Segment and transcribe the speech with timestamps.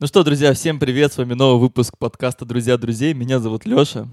[0.00, 3.12] Ну что, друзья, всем привет, с вами новый выпуск подкаста «Друзья друзей».
[3.12, 4.08] Меня зовут Лёша.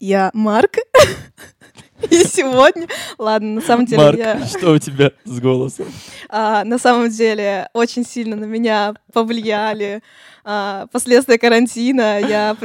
[0.00, 0.76] Я Марк.
[2.10, 2.86] И сегодня...
[3.18, 4.46] Ладно, на самом деле Марк, я...
[4.46, 5.86] что у тебя с голосом?
[6.28, 10.02] А, на самом деле очень сильно на меня повлияли
[10.44, 12.20] а, последствия карантина.
[12.20, 12.56] Я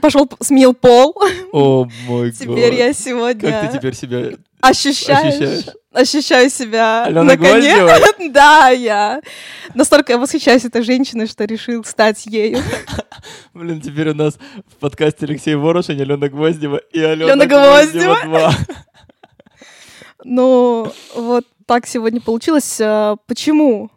[0.00, 1.20] пошел сменил пол.
[1.52, 2.78] О мой Теперь год.
[2.78, 4.30] я сегодня Как ты теперь себя...
[4.60, 5.64] ощущаешь, ощущаешь?
[5.92, 7.76] ощущаю себя Алена на коне.
[7.80, 8.30] Гвоздева?
[8.30, 9.20] Да, я
[9.74, 12.58] настолько восхищаюсь этой женщиной, что решил стать ею.
[13.54, 18.24] Блин, теперь у нас в подкасте Алексей Ворошин, Алена Гвоздева и Алена Алена Гвоздева Гвоздева.
[18.24, 18.54] 2.
[20.24, 22.80] Ну, вот так сегодня получилось.
[22.80, 23.90] А, Почему?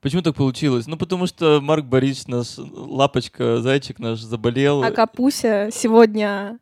[0.00, 0.86] Почему так получилось?
[0.86, 4.82] Ну, потому что Марк Борисович, наш лапочка, зайчик наш, заболел.
[4.82, 6.58] А Капуся сегодня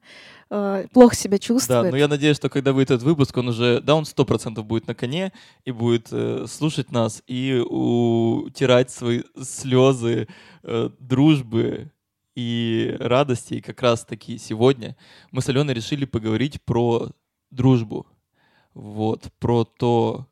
[0.49, 1.91] э, плохо себя Да, чувствует.
[1.91, 4.87] но я надеюсь, что когда выйдет этот выпуск, он уже, да, он сто процентов будет
[4.87, 5.33] на коне
[5.65, 10.29] и будет э, слушать нас и утирать свои слезы
[10.63, 11.91] э, дружбы
[12.37, 13.55] и радости.
[13.55, 14.97] И как раз таки сегодня
[15.33, 17.09] мы с Аленой решили поговорить про
[17.53, 18.07] дружбу.
[18.75, 20.27] Вот, про то,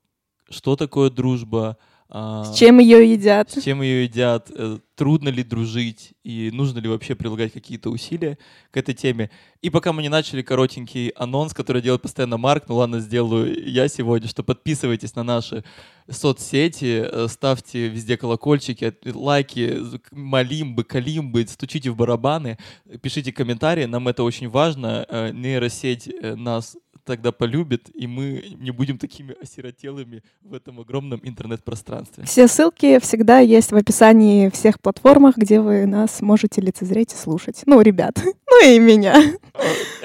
[0.48, 1.76] что такое дружба,
[2.12, 3.52] а, С чем ее едят?
[3.52, 8.36] с чем ее едят, э, трудно ли дружить и нужно ли вообще прилагать какие-то усилия
[8.72, 9.30] к этой теме.
[9.62, 13.86] И пока мы не начали коротенький анонс, который делает постоянно Марк, ну ладно, сделаю я
[13.86, 15.62] сегодня, что подписывайтесь на наши
[16.08, 19.78] соцсети, э, ставьте везде колокольчики, лайки,
[20.10, 22.58] малимбы, калимбы, стучите в барабаны,
[23.02, 26.76] пишите комментарии, нам это очень важно, э, нейросеть нас
[27.10, 32.22] тогда полюбит, и мы не будем такими осиротелыми в этом огромном интернет-пространстве.
[32.24, 37.62] Все ссылки всегда есть в описании всех платформах, где вы нас можете лицезреть и слушать.
[37.66, 39.20] Ну, ребят, ну и меня.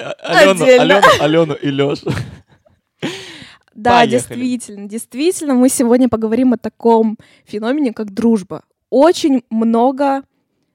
[0.00, 0.64] А- Алену.
[0.64, 2.10] Алену, Алену и Лешу.
[3.72, 4.10] Да, Поехали.
[4.10, 8.64] действительно, действительно, мы сегодня поговорим о таком феномене, как дружба.
[8.90, 10.24] Очень много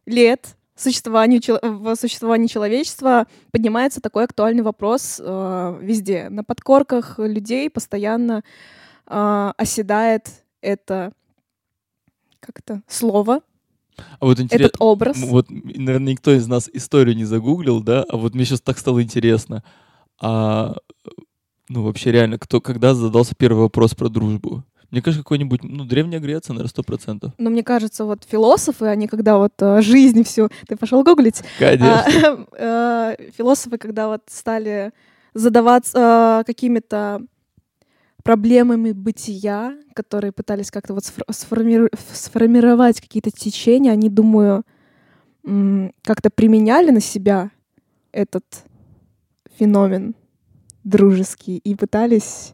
[0.05, 6.29] лет существованию, в существовании человечества поднимается такой актуальный вопрос э, везде.
[6.29, 8.43] На подкорках людей постоянно
[9.07, 10.29] э, оседает
[10.61, 11.13] это
[12.39, 13.41] как-то слово,
[14.19, 15.17] А вот интересно, этот образ.
[15.17, 19.01] вот, наверное, никто из нас историю не загуглил, да, а вот мне сейчас так стало
[19.01, 19.63] интересно.
[20.19, 20.75] А,
[21.69, 24.63] ну, вообще реально, кто, когда задался первый вопрос про дружбу?
[24.91, 27.31] Мне кажется, какой-нибудь, ну, Древняя Греция, наверное, сто процентов.
[27.37, 30.49] Но мне кажется, вот философы, они когда вот э, жизнь всю...
[30.67, 31.41] Ты пошел гуглить?
[31.57, 32.45] Конечно.
[32.59, 34.91] А, э, философы, когда вот стали
[35.33, 37.21] задаваться э, какими-то
[38.21, 44.63] проблемами бытия, которые пытались как-то вот сформировать какие-то течения, они, думаю,
[46.03, 47.49] как-то применяли на себя
[48.11, 48.43] этот
[49.57, 50.15] феномен
[50.83, 52.53] дружеский и пытались...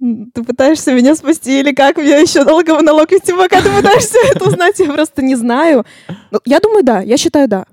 [0.00, 1.98] Ты пытаешься меня спасти или как?
[1.98, 5.84] Мне еще долго монолог вести, пока ты пытаешься это узнать, я просто не знаю.
[6.30, 7.66] Ну, я думаю, да, я считаю, да.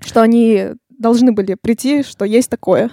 [0.00, 2.90] Что они должны были прийти, что есть такое.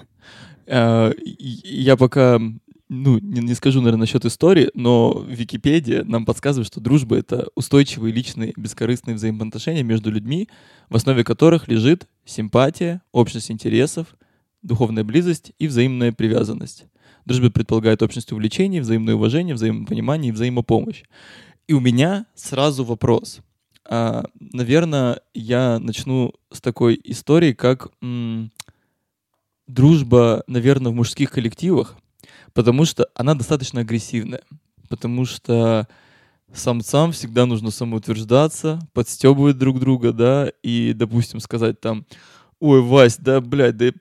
[0.67, 2.39] И- Я пока,
[2.87, 8.13] ну, не, не скажу, наверное, насчет истории, но Википедия нам подсказывает, что дружба— это устойчивые
[8.13, 10.47] личные бескорыстные взаимоотношения между людьми,
[10.89, 14.15] в основе которых лежит симпатия, общность интересов,
[14.61, 16.85] духовная близость и взаимная привязанность.
[17.25, 21.03] Дружба предполагает общность увлечений, взаимное уважение, взаимопонимание и взаимопомощь.
[21.67, 23.39] И у меня сразу вопрос.
[23.85, 28.51] А, наверное, я начну с такой истории, как м,
[29.67, 31.95] дружба, наверное, в мужских коллективах,
[32.53, 34.41] потому что она достаточно агрессивная.
[34.89, 35.87] Потому что
[36.53, 42.05] самцам всегда нужно самоутверждаться, подстебывать друг друга, да, и, допустим, сказать там,
[42.59, 43.91] ой, Вась, да, блядь, да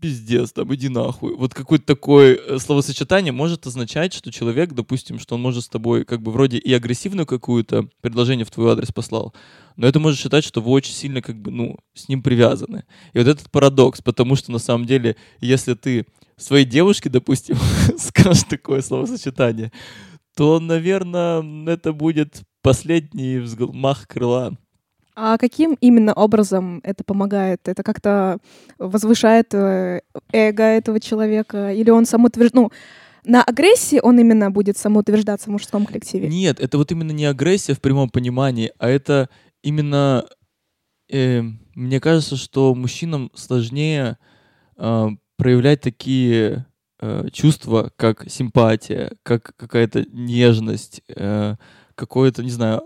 [0.00, 1.34] пиздец, там, иди нахуй.
[1.36, 6.04] Вот какое-то такое э, словосочетание может означать, что человек, допустим, что он может с тобой
[6.04, 9.34] как бы вроде и агрессивную какую-то предложение в твой адрес послал,
[9.76, 12.84] но это может считать, что вы очень сильно как бы, ну, с ним привязаны.
[13.12, 16.06] И вот этот парадокс, потому что на самом деле, если ты
[16.36, 17.56] своей девушке, допустим,
[17.98, 19.72] скажешь такое словосочетание,
[20.36, 24.56] то, наверное, это будет последний взмах крыла.
[25.20, 27.66] А каким именно образом это помогает?
[27.66, 28.38] Это как-то
[28.78, 31.72] возвышает э, эго этого человека?
[31.72, 32.54] Или он самоутвержд...
[32.54, 32.70] Ну,
[33.24, 36.28] на агрессии он именно будет самоутверждаться в мужском коллективе?
[36.28, 39.28] Нет, это вот именно не агрессия в прямом понимании, а это
[39.60, 40.24] именно,
[41.10, 41.42] э,
[41.74, 44.18] мне кажется, что мужчинам сложнее
[44.76, 46.64] э, проявлять такие
[47.00, 51.56] э, чувства, как симпатия, как какая-то нежность, э,
[51.96, 52.82] какое-то, не знаю,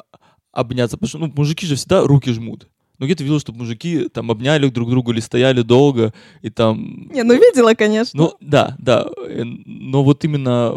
[0.53, 0.97] обняться.
[0.97, 2.69] Потому что ну, мужики же всегда руки жмут.
[2.99, 7.09] Ну, где ты видел, чтобы мужики там обняли друг друга или стояли долго и там...
[7.11, 8.23] Не, ну видела, конечно.
[8.23, 9.09] Ну, да, да.
[9.27, 10.77] э, Но вот именно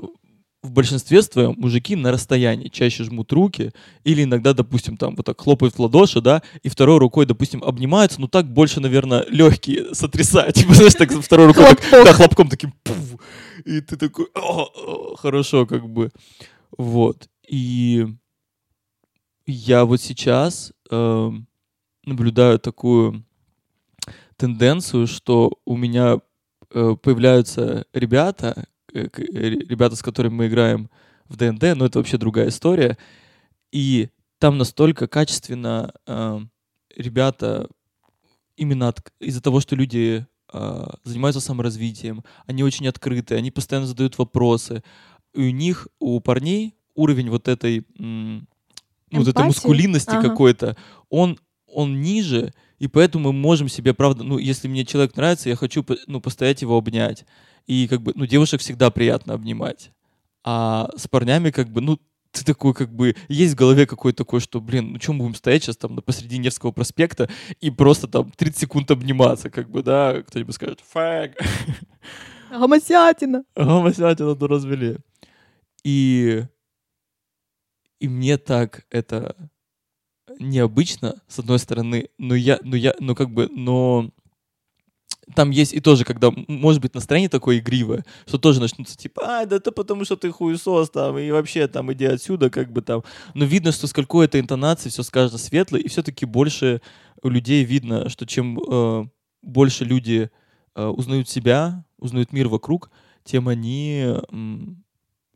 [0.66, 3.72] в большинстве своем мужики на расстоянии чаще жмут руки
[4.04, 8.20] или иногда, допустим, там вот так хлопают в ладоши, да, и второй рукой, допустим, обнимаются,
[8.20, 10.56] ну так больше, наверное, легкие сотрясают.
[10.56, 13.20] Типа, знаешь, так второй рукой, так, да, хлопком таким, пуф,
[13.64, 16.12] и ты такой, о, о, хорошо, как бы.
[16.78, 17.30] Вот.
[17.48, 18.08] И
[19.46, 21.32] я вот сейчас э,
[22.06, 23.26] наблюдаю такую
[24.38, 26.20] тенденцию, что у меня
[26.72, 30.90] э, появляются ребята, э, ребята, с которыми мы играем
[31.28, 32.98] в ДНД, но это вообще другая история.
[33.72, 34.10] И
[34.40, 36.40] там настолько качественно э,
[36.96, 37.70] ребята
[38.58, 44.18] именно от, из-за того, что люди э, занимаются саморазвитием, они очень открыты, они постоянно задают
[44.18, 44.84] вопросы.
[45.34, 48.48] И у них, у парней, уровень вот этой, м,
[49.12, 50.30] ну, вот этой мускулинности ага.
[50.30, 50.78] какой-то,
[51.10, 55.56] он, он ниже, и поэтому мы можем себе, правда, ну, если мне человек нравится, я
[55.56, 57.26] хочу, ну, постоять его обнять.
[57.68, 59.92] И как бы, ну, девушек всегда приятно обнимать.
[60.44, 62.00] А с парнями как бы, ну,
[62.36, 65.64] ты такой как бы, есть в голове какой-то такой, что, блин, ну чем будем стоять
[65.64, 67.30] сейчас там посреди Невского проспекта
[67.62, 71.38] и просто там 30 секунд обниматься, как бы, да, кто-нибудь скажет, фэг.
[72.52, 73.44] Гомосятина.
[73.56, 74.98] Гомосятина то развели.
[75.84, 76.44] И,
[78.00, 79.36] и мне так это
[80.40, 84.10] необычно, с одной стороны, но я, но я, но как бы, но
[85.34, 89.46] там есть и тоже, когда может быть настроение такое игривое, что тоже начнутся типа, а,
[89.46, 93.04] да это потому что ты хуесос там, и вообще там иди отсюда, как бы там.
[93.34, 96.82] Но видно, что с какой-то интонацией все скажется светло, и все-таки больше
[97.24, 99.06] у людей видно, что чем э,
[99.42, 100.30] больше люди
[100.76, 102.92] э, узнают себя, узнают мир вокруг,
[103.24, 104.22] тем они э,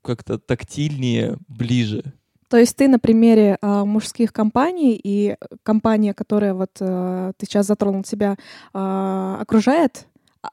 [0.04, 2.14] как-то тактильнее, ближе
[2.50, 7.68] то есть ты на примере э, мужских компаний и компания, которая вот э, ты сейчас
[7.68, 8.36] затронул себя,
[8.74, 10.08] э, окружает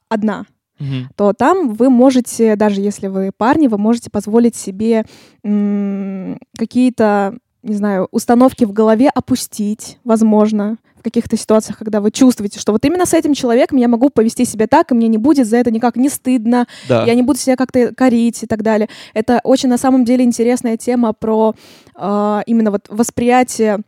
[0.08, 0.44] одна,
[0.78, 1.04] Mm-hmm.
[1.16, 5.06] то там вы можете, даже если вы парни, вы можете позволить себе
[5.42, 12.72] м- какие-то, не знаю, установки в голове опустить, возможно, каких-то ситуациях, когда вы чувствуете, что
[12.72, 15.56] вот именно с этим человеком я могу повести себя так, и мне не будет за
[15.58, 17.04] это никак не стыдно, да.
[17.04, 18.88] я не буду себя как-то корить и так далее.
[19.14, 21.54] Это очень на самом деле интересная тема про
[21.94, 23.82] э, именно вот восприятие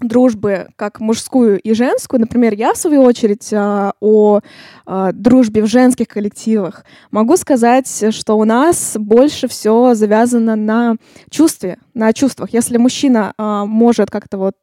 [0.00, 2.20] дружбы как мужскую и женскую.
[2.20, 4.40] Например, я, в свою очередь, а, о
[4.86, 10.96] а, дружбе в женских коллективах могу сказать, что у нас больше все завязано на
[11.30, 12.50] чувстве, на чувствах.
[12.52, 14.56] Если мужчина а, может как-то вот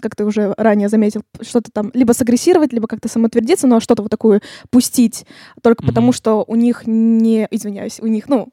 [0.00, 4.10] как ты уже ранее заметил, что-то там либо сагрессировать, либо как-то самоутвердиться, но что-то вот
[4.10, 5.26] такое пустить
[5.62, 5.86] только mm-hmm.
[5.86, 8.48] потому, что у них не, извиняюсь, у них, ну,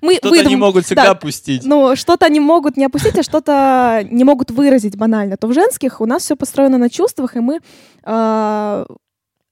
[0.00, 0.46] мы что-то выдум...
[0.46, 1.64] они могут всегда да, пустить.
[1.64, 5.36] Ну, что-то они могут не опустить, а что-то не могут выразить банально.
[5.36, 7.60] То в женских у нас все построено на чувствах, и мы
[8.04, 8.84] э,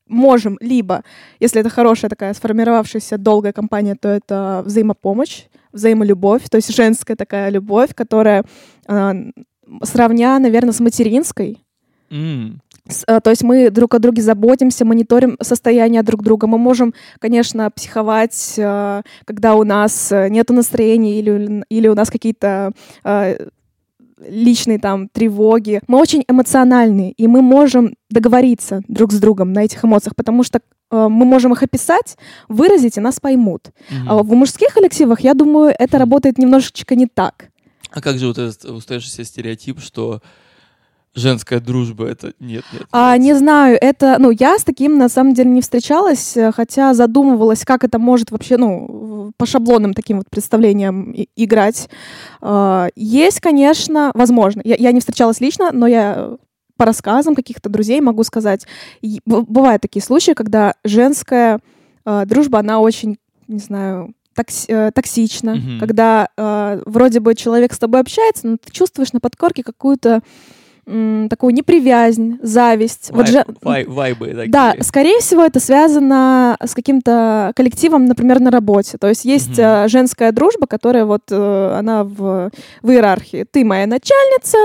[0.06, 1.02] можем либо,
[1.40, 7.50] если это хорошая такая сформировавшаяся долгая компания, то это взаимопомощь, взаимолюбовь, то есть женская такая
[7.50, 8.44] любовь, которая
[8.88, 9.12] э,
[9.82, 11.64] сравня, наверное, с материнской.
[12.10, 12.56] Mm.
[13.06, 16.46] А, то есть мы друг о друге заботимся, мониторим состояние друг друга.
[16.46, 22.10] Мы можем, конечно, психовать, а, когда у нас э, нет настроения или, или у нас
[22.10, 22.72] какие-то
[24.28, 25.80] личные там тревоги.
[25.86, 30.60] Мы очень эмоциональные, и мы можем договориться друг с другом на этих эмоциях, потому что
[30.90, 33.68] мы можем их описать, выразить, и нас поймут.
[33.68, 34.06] Mm-hmm.
[34.08, 37.48] А в мужских коллективах, я думаю, это работает немножечко не так.
[37.90, 40.20] А как же вот этот устоявшийся стереотип, что
[41.14, 42.82] женская дружба это нет, нет.
[42.92, 47.64] А, не знаю, это, ну, я с таким на самом деле не встречалась, хотя задумывалась,
[47.64, 51.88] как это может вообще, ну, по шаблонным таким вот представлениям и- играть.
[52.40, 54.60] А, есть, конечно, возможно.
[54.64, 56.36] Я, я не встречалась лично, но я
[56.76, 58.66] по рассказам каких-то друзей могу сказать,
[59.26, 61.60] бывают такие случаи, когда женская
[62.06, 65.78] э, дружба, она очень, не знаю, токси, э, токсично, mm-hmm.
[65.78, 70.22] когда э, вроде бы человек с тобой общается, но ты чувствуешь на подкорке какую-то
[71.28, 73.10] такую неприязнь, зависть.
[73.10, 73.44] Вай, вот же...
[73.62, 74.50] вай, вайбы такие.
[74.50, 78.98] Да, скорее всего, это связано с каким-то коллективом, например, на работе.
[78.98, 79.88] То есть есть mm-hmm.
[79.88, 82.50] женская дружба, которая вот э, она в,
[82.82, 83.44] в иерархии.
[83.50, 84.58] Ты моя начальница,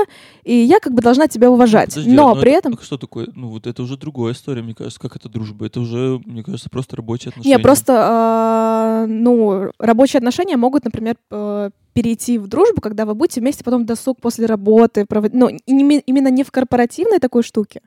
[0.44, 1.90] и я как бы должна тебя уважать.
[1.90, 2.80] Подожди, но, но при это, этом...
[2.82, 3.28] Что такое?
[3.36, 5.00] Ну вот это уже другая история, мне кажется.
[5.00, 5.66] Как это дружба?
[5.66, 7.58] Это уже, мне кажется, просто рабочие отношения.
[7.58, 13.40] Не, просто, э, ну, рабочие отношения могут, например, э, перейти в дружбу, когда вы будете
[13.40, 15.40] вместе потом досуг после работы проводить.
[15.40, 17.82] Ну, именно не в корпоративной такой штуке,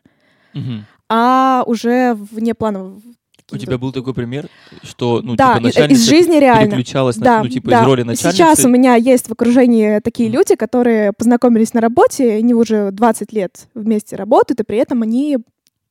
[0.54, 0.84] угу.
[1.10, 2.98] а уже вне плана.
[3.50, 4.48] У тебя был такой пример,
[4.82, 6.70] что ну, да, типа, начальница из жизни реально.
[6.70, 7.80] переключалась да, на, ну, типа, да.
[7.82, 8.36] из роли начальницы?
[8.36, 13.32] Сейчас у меня есть в окружении такие люди, которые познакомились на работе, они уже 20
[13.32, 15.38] лет вместе работают, и при этом они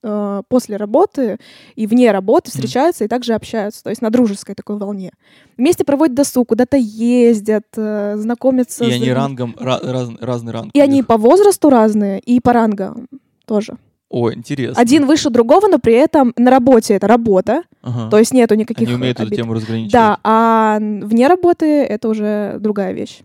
[0.03, 1.37] э, после работы
[1.75, 5.11] и вне работы встречаются и также общаются, то есть на дружеской такой волне.
[5.57, 8.85] Вместе проводят досуг, куда-то ездят, э, знакомятся.
[8.85, 10.71] И с они рангом, ра- раз- разный ранг.
[10.73, 13.07] И они по возрасту разные, и по рангам
[13.45, 13.73] тоже.
[14.09, 14.81] О, интересно.
[14.81, 18.09] Один выше другого, но при этом на работе это работа, Ага.
[18.09, 19.37] то есть нету никаких Они умеют эту обид.
[19.39, 19.91] тему разграничивать.
[19.91, 23.19] Да, а вне работы это уже другая вещь.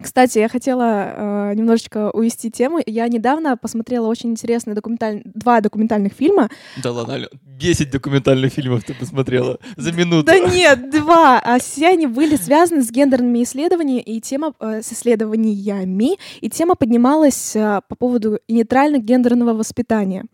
[0.00, 2.78] Кстати, я хотела э, немножечко увести тему.
[2.86, 5.22] Я недавно посмотрела очень интересные документаль...
[5.24, 6.48] два документальных фильма.
[6.82, 7.28] Да ладно, Алё,
[7.58, 10.26] 10 документальных фильмов ты посмотрела за минуту.
[10.26, 11.40] Да нет, два.
[11.40, 16.16] А все они были связаны с гендерными исследованиями и тема э, с исследованиями.
[16.40, 20.24] И тема поднималась э, по поводу нейтрально гендерного воспитания.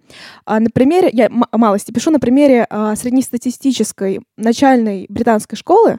[0.44, 5.99] А, на примере, я малости пишу, на примере э, среднестатистической начальной британской школы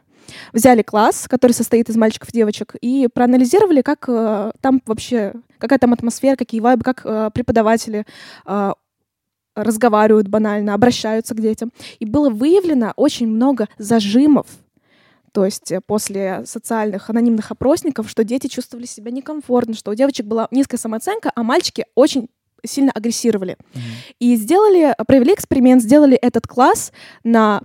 [0.54, 5.80] взяли класс, который состоит из мальчиков и девочек, и проанализировали, как э, там вообще, какая
[5.80, 8.06] там атмосфера, какие вайбы, как э, преподаватели
[8.46, 8.74] э,
[9.56, 11.72] разговаривают банально, обращаются к детям.
[12.00, 14.48] И было выявлено очень много зажимов,
[15.36, 20.26] то есть э, после социальных анонимных опросников, что дети чувствовали себя некомфортно, что у девочек
[20.26, 22.30] была низкая самооценка, а мальчики очень
[22.64, 23.58] сильно агрессировали.
[23.74, 23.84] Мгм.
[24.20, 26.94] И сделали, провели эксперимент, сделали этот класс
[27.26, 27.62] на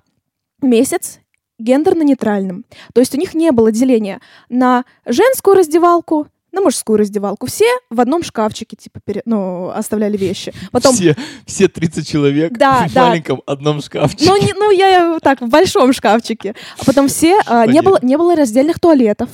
[0.61, 1.21] месяц
[1.61, 2.65] гендерно-нейтральным.
[2.95, 7.47] То есть у них не было деления на женскую раздевалку, на мужскую раздевалку.
[7.47, 10.53] Все в одном шкафчике, типа, пере- ну, оставляли вещи.
[10.73, 13.07] Потом Все, все 30 человек Да, в да.
[13.09, 14.25] маленьком одном шкафчике.
[14.27, 16.55] Ну, не, ну, я так, в большом шкафчике.
[16.81, 17.39] А потом все...
[17.47, 19.31] а, не, было, не было раздельных туалетов.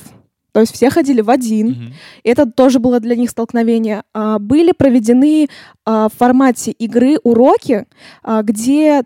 [0.51, 1.93] То есть все ходили в один.
[2.23, 4.03] И Это тоже было для них столкновение.
[4.13, 5.49] А, Были проведены
[5.85, 7.85] а, в формате игры уроки,
[8.23, 9.03] а, где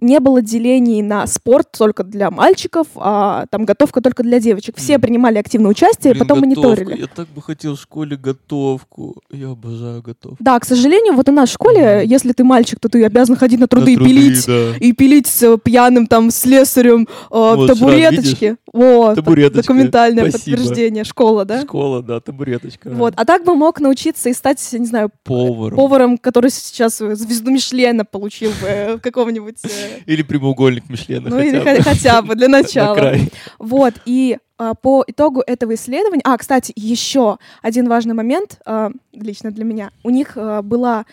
[0.00, 4.76] не было делений на спорт только для мальчиков, а там готовка только для девочек.
[4.76, 6.68] Все принимали активное участие, Блин, потом готовку.
[6.70, 7.00] мониторили.
[7.00, 9.20] Я так бы хотел в школе готовку.
[9.30, 10.36] Я обожаю готовку.
[10.40, 13.60] Да, к сожалению, вот у нас в школе, если ты мальчик, то ты обязан ходить
[13.60, 14.46] на труды, На и пилить.
[14.46, 14.76] да.
[14.78, 18.56] и пилить с пьяным там слесарем э, Вот, табуреточки.
[18.72, 19.62] Вот, Табуреточка.
[19.62, 20.56] документальное Спасибо.
[20.56, 21.62] подтверждение, школа, да?
[21.62, 22.90] Школа, да, табуреточка.
[22.90, 23.14] Вот.
[23.16, 25.76] А так бы мог научиться и стать, не знаю, Поваром.
[25.76, 29.56] поваром, который сейчас звезду Мишлена получил бы э, в каком-нибудь...
[29.64, 29.68] э,
[30.06, 31.82] Или прямоугольник Мишлена Ну или хотя бы.
[31.82, 33.14] хо- хотя бы для На начала.
[33.58, 36.22] Вот, и а, по итогу этого исследования...
[36.24, 39.90] А, кстати, еще один важный момент, а, лично для меня.
[40.02, 41.06] У них а, была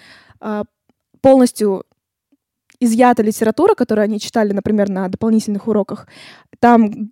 [1.21, 1.85] полностью
[2.79, 6.07] изъята литература, которую они читали, например, на дополнительных уроках.
[6.59, 7.11] Там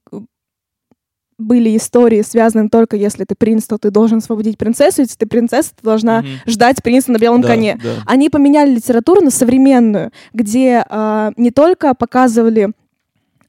[1.38, 5.72] были истории, связанные только если ты принц, то ты должен освободить принцессу, если ты принцесса,
[5.76, 6.28] ты должна Мгм.
[6.48, 7.80] ждать принца на белом Да, коне.
[7.82, 7.96] да.
[8.06, 12.72] Они поменяли литературу на современную, где а, не только показывали,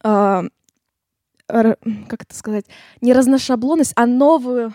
[0.02, 1.76] р-
[2.08, 2.64] как это сказать,
[3.00, 4.72] не разношаблонность, а новую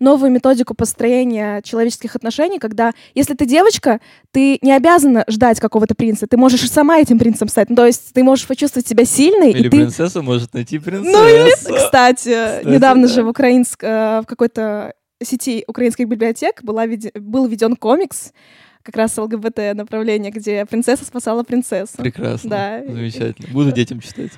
[0.00, 6.26] новую методику построения человеческих отношений, когда если ты девочка, ты не обязана ждать какого-то принца,
[6.26, 7.70] ты можешь сама этим принцем стать.
[7.70, 11.16] Ну, то есть ты можешь почувствовать себя сильной, Или и ты принцесса может найти принцессу.
[11.16, 13.14] ну, или, кстати, Кстати, недавно да.
[13.14, 18.32] же в украинск, э, в какой-то сети украинских библиотек была был введен комикс,
[18.84, 21.96] как раз ЛГБТ направление, где принцесса спасала принцессу.
[21.96, 22.50] Прекрасно.
[22.50, 22.82] Да.
[22.86, 23.48] Замечательно.
[23.52, 24.30] Буду детям читать.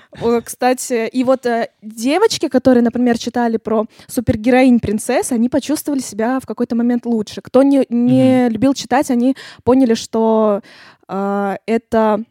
[0.45, 6.47] Кстати, и вот э, девочки, которые, например, читали про супергероинь принцесс, они почувствовали себя в
[6.47, 7.43] какой-то момент лучше.
[7.43, 10.61] Кто не, не любил читать, они поняли, что
[11.09, 12.23] э, это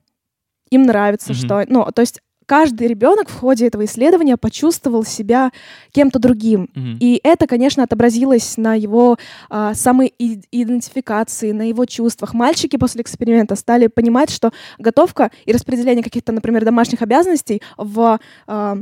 [0.71, 1.39] им нравится, Мгм.
[1.39, 5.51] что, ну, то есть каждый ребенок в ходе этого исследования почувствовал себя
[5.91, 6.69] кем-то другим.
[6.75, 6.97] Мгм.
[6.99, 9.17] И это, конечно, отобразилось на его
[9.49, 12.33] а, самоидентификации, на его чувствах.
[12.33, 18.77] Мальчики после эксперимента стали понимать, что готовка и распределение каких-то, например, домашних обязанностей в а,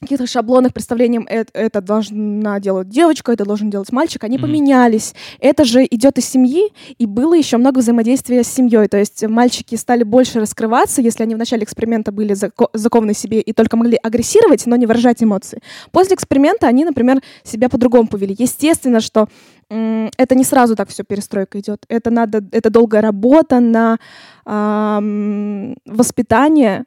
[0.00, 4.46] каких-то шаблонах представлениям э- это должна делать девочка, это должен делать мальчик, они Мгм.
[4.46, 5.14] поменялись.
[5.40, 8.88] Это же идет из семьи, и было еще много взаимодействия с семьей.
[8.88, 13.40] То есть мальчики стали больше раскрываться, если они в начале эксперимента были зако- закованы себе
[13.40, 15.60] и только могли агрессировать, но не выражать эмоции.
[15.92, 18.34] После эксперимента они, например, себя по-другому повели.
[18.38, 19.28] Естественно, что
[19.72, 21.84] м, это не сразу так все перестройка идет.
[21.88, 23.98] Это надо, это долгая работа на
[24.44, 26.84] ам, воспитание,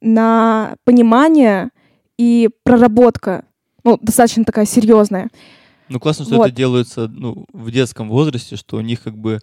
[0.00, 1.70] на понимание
[2.20, 3.44] и проработка.
[3.82, 5.30] Ну, достаточно такая серьезная.
[5.88, 6.48] Ну, классно, что Вот.
[6.48, 9.38] это делается ну, в детском возрасте, что у них как бы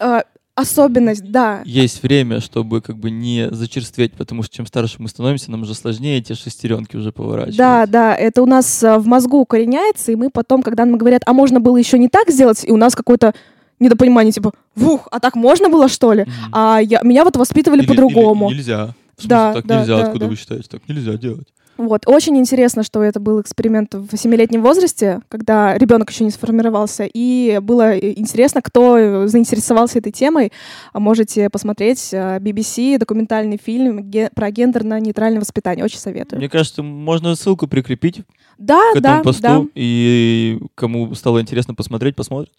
[0.00, 0.22] Э,
[0.54, 1.60] особенность, да.
[1.66, 5.74] есть время, чтобы как бы не зачерстветь, потому что чем старше мы становимся, нам уже
[5.74, 7.58] сложнее эти шестеренки уже поворачивать.
[7.58, 11.22] Да, да, это у нас э, в мозгу укореняется, и мы потом, когда нам говорят,
[11.26, 13.34] а можно было еще не так сделать, и у нас какое-то
[13.78, 16.22] недопонимание, типа, вух, а так можно было, что ли?
[16.22, 16.32] Мгм.
[16.52, 18.50] А я, меня вот воспитывали по-другому.
[18.50, 18.94] нельзя.
[19.16, 20.28] В смысле, Да, так да, нельзя, да, откуда да.
[20.30, 20.68] вы считаете?
[20.70, 21.48] Так нельзя делать.
[21.76, 22.06] Вот.
[22.06, 27.58] Очень интересно, что это был эксперимент в семилетнем возрасте, когда ребенок еще не сформировался, и
[27.62, 30.52] было интересно, кто заинтересовался этой темой.
[30.92, 35.84] А Можете посмотреть э, BBC документальный фильм про гендерно-нейтральное воспитание.
[35.84, 36.38] Очень советую.
[36.38, 38.22] Мне кажется, можно ссылку прикрепить
[38.58, 39.62] Да, к этому да, посту, да.
[39.74, 42.52] и кому стало интересно посмотреть, посмотрит.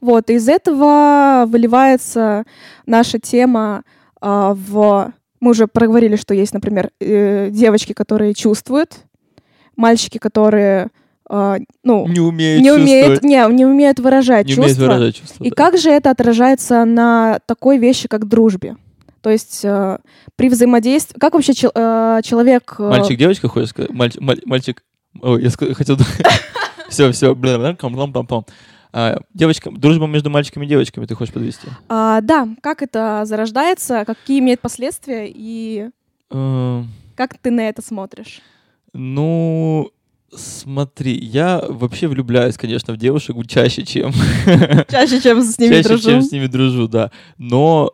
[0.00, 2.44] Вот, из этого выливается
[2.84, 3.82] наша тема
[4.20, 5.12] а, в...
[5.40, 8.98] Мы уже проговорили, что есть, например, э, девочки, которые чувствуют,
[9.76, 10.88] мальчики, которые,
[11.28, 14.62] а, ну, Не умеет не умеют, не, не умеют выражать не чувства.
[14.64, 15.44] умеет выражать чувства.
[15.44, 15.56] И да.
[15.56, 18.76] как же это отражается на такой вещи, как дружбе?
[19.20, 19.98] То есть э,
[20.36, 21.18] при взаимодействии...
[21.18, 22.76] Как вообще чел- э, человек...
[22.78, 23.90] э, Мальчик, девочка, хочешь сказать?
[23.90, 24.84] Мальчик, маль- мальчик.
[25.20, 25.96] Ой, я хотел...
[26.88, 27.34] Все, все,
[29.04, 31.68] блин, пам пам пам Девочка, дружба между мальчиками и девочками ты хочешь подвести?
[31.88, 35.90] а, да, как это зарождается, какие имеет последствия и
[36.30, 38.40] Эм, как ты на это смотришь?
[38.92, 39.90] Ну,
[40.34, 44.12] смотри, я вообще влюбляюсь, конечно, в девушек чаще, чем...
[44.88, 46.10] Чаще, чем с ними чаще, дружу.
[46.10, 47.10] чем с ними дружу, да.
[47.38, 47.92] Но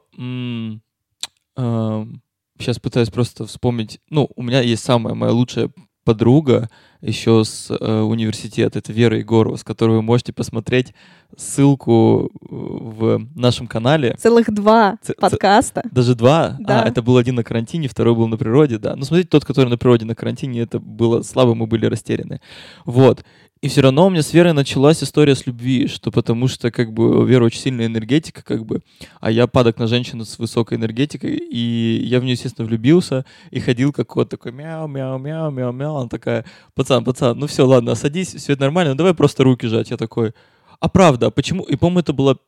[2.59, 4.01] сейчас пытаюсь просто вспомнить.
[4.09, 5.71] Ну, у меня есть самая моя лучшая
[6.05, 6.69] подруга
[7.01, 8.79] еще с э, университета.
[8.79, 10.95] Это Вера Егорова, с которой вы можете посмотреть
[11.37, 14.15] ссылку э, в нашем канале.
[14.19, 15.83] Целых два Ц- ц- подкаста.
[15.91, 16.57] Даже два?
[16.61, 16.83] Да.
[16.83, 18.95] А, это был один на карантине, второй был на природе, да.
[18.95, 22.41] Ну, смотрите, тот, который на природе, на карантине, это было слабо, мы были растеряны.
[22.85, 23.25] Вот.
[23.63, 26.93] И все равно у меня с Верой началась история с любви, что потому что, как
[26.93, 28.81] бы, у Веры очень сильная энергетика, как бы,
[29.21, 33.61] а я падок на женщину с высокой энергетикой, и я в нее, естественно, влюбился, и
[33.61, 38.63] ходил как кот такой мяу-мяу-мяу-мяу-мяу, она такая, пацан, пацан, ну все, ладно, садись, все это
[38.63, 39.91] нормально, ну давай просто руки жать.
[39.91, 40.33] Я такой,
[40.81, 41.63] а правда, а почему?
[41.63, 42.39] И, по-моему, это была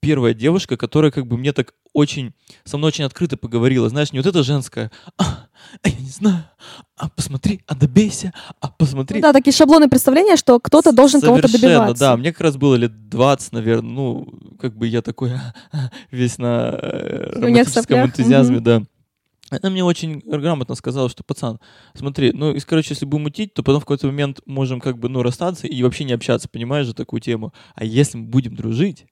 [0.00, 3.88] первая девушка, которая как бы мне так очень, со мной очень открыто поговорила.
[3.88, 5.46] Знаешь, не вот это женское, а,
[5.82, 6.44] а я не знаю,
[6.96, 9.16] а посмотри, а добейся, а посмотри.
[9.16, 12.00] Ну да, такие шаблоны представления, что кто-то должен кого-то добиваться.
[12.00, 12.16] да.
[12.16, 13.90] Мне как раз было лет 20, наверное.
[13.90, 15.32] Ну, как бы я такой
[16.10, 18.64] весь на э, романтическом энтузиазме, мгм.
[18.64, 18.82] да.
[19.50, 21.60] Она мне очень грамотно сказала, что, пацан,
[21.94, 25.10] смотри, ну, и, короче, если будем мутить, то потом в какой-то момент можем как бы,
[25.10, 27.52] ну, расстаться и вообще не общаться, понимаешь же такую тему.
[27.74, 29.04] А если мы будем дружить,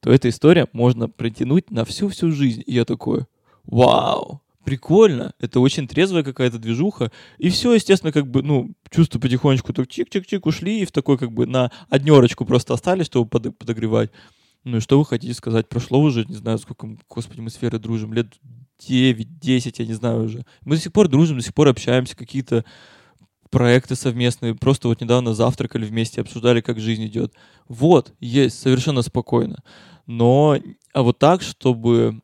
[0.00, 2.62] то эта история можно протянуть на всю-всю жизнь.
[2.66, 3.26] И я такой,
[3.64, 7.10] вау, прикольно, это очень трезвая какая-то движуха.
[7.38, 11.32] И все, естественно, как бы, ну, чувства потихонечку так чик-чик-чик ушли, и в такой как
[11.32, 14.10] бы на однерочку просто остались, чтобы под- подогревать.
[14.64, 15.68] Ну и что вы хотите сказать?
[15.68, 18.34] Прошло уже, не знаю, сколько, господи, мы с Верой дружим, лет
[18.86, 20.44] 9, 10, я не знаю уже.
[20.64, 22.64] Мы до сих пор дружим, до сих пор общаемся, какие-то
[23.50, 24.54] проекты совместные.
[24.54, 27.32] Просто вот недавно завтракали вместе, обсуждали, как жизнь идет.
[27.68, 29.62] Вот, есть, совершенно спокойно.
[30.08, 30.58] Но,
[30.94, 32.20] а вот так, чтобы...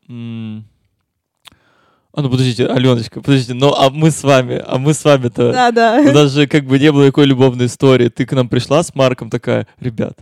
[2.17, 5.51] А ну подождите, Аленочка, подождите, ну а мы с вами, а мы с вами-то...
[5.51, 5.99] Да, да.
[6.01, 8.09] У нас же как бы не было такой любовной истории.
[8.09, 10.17] Ты к нам пришла с Марком такая, ребят,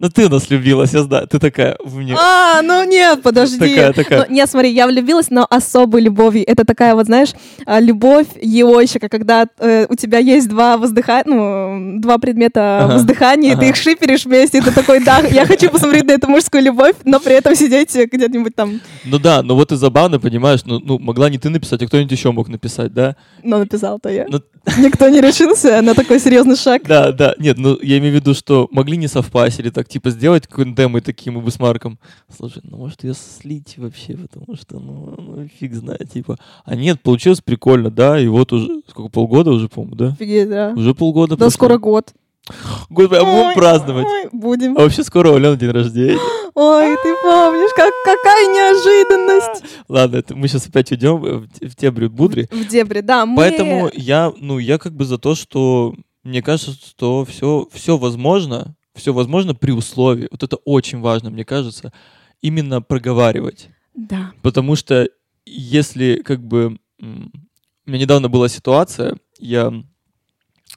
[0.00, 1.28] ну ты нас влюбилась, я знаю.
[1.28, 2.16] Ты такая, в мне...
[2.18, 3.58] А, ну нет, подожди.
[3.58, 4.26] Такая, такая.
[4.26, 6.42] Ну, нет, смотри, я влюбилась, но особой любовью.
[6.46, 7.32] Это такая вот, знаешь,
[7.66, 11.22] а, любовь еойщика, когда э, у тебя есть два воздыха...
[11.26, 13.60] ну, два предмета Ага, воздыхания, и ага.
[13.60, 16.94] ты их шиперишь вместе, и ты такой, да, я хочу посмотреть на эту мужскую любовь,
[17.04, 20.98] но при этом сидеть где-нибудь там, Ну да, но вот и забавно, понимаешь, ну, ну
[20.98, 23.16] могла не ты написать, а кто-нибудь еще мог написать, да?
[23.42, 24.26] но написал-то я.
[24.28, 24.40] Ну,
[24.78, 26.82] Никто не решился на такой серьезный шаг.
[26.86, 30.10] да, да, нет, ну я имею в виду, что могли не совпасть или так, типа,
[30.10, 31.98] сделать какой-нибудь демо и такие мы бы с Марком.
[32.34, 36.38] Слушай, ну может ее слить вообще, потому что, ну, ну, фиг знает, типа.
[36.64, 40.06] А нет, получилось прикольно, да, и вот уже, сколько, полгода уже, по-моему, да?
[40.08, 40.72] Офигеть, да.
[40.76, 41.50] Уже полгода Да прошло.
[41.50, 42.14] скоро год.
[42.88, 44.06] Год, а будем Ой, праздновать.
[44.06, 44.76] ой, будем.
[44.76, 46.18] А вообще скоро у Алены день рождения.
[46.54, 49.64] Ой, ты помнишь, как, какая неожиданность.
[49.88, 52.48] Ладно, это мы сейчас опять уйдем в, в те будри.
[52.50, 53.24] В дебри, да.
[53.24, 53.36] Мы...
[53.36, 58.74] Поэтому я, ну, я как бы за то, что мне кажется, что все, все возможно,
[59.00, 60.28] все возможно при условии.
[60.30, 61.92] Вот это очень важно, мне кажется,
[62.40, 63.68] именно проговаривать.
[63.94, 64.32] Да.
[64.42, 65.08] Потому что
[65.46, 66.78] если как бы...
[67.00, 69.72] У меня недавно была ситуация, я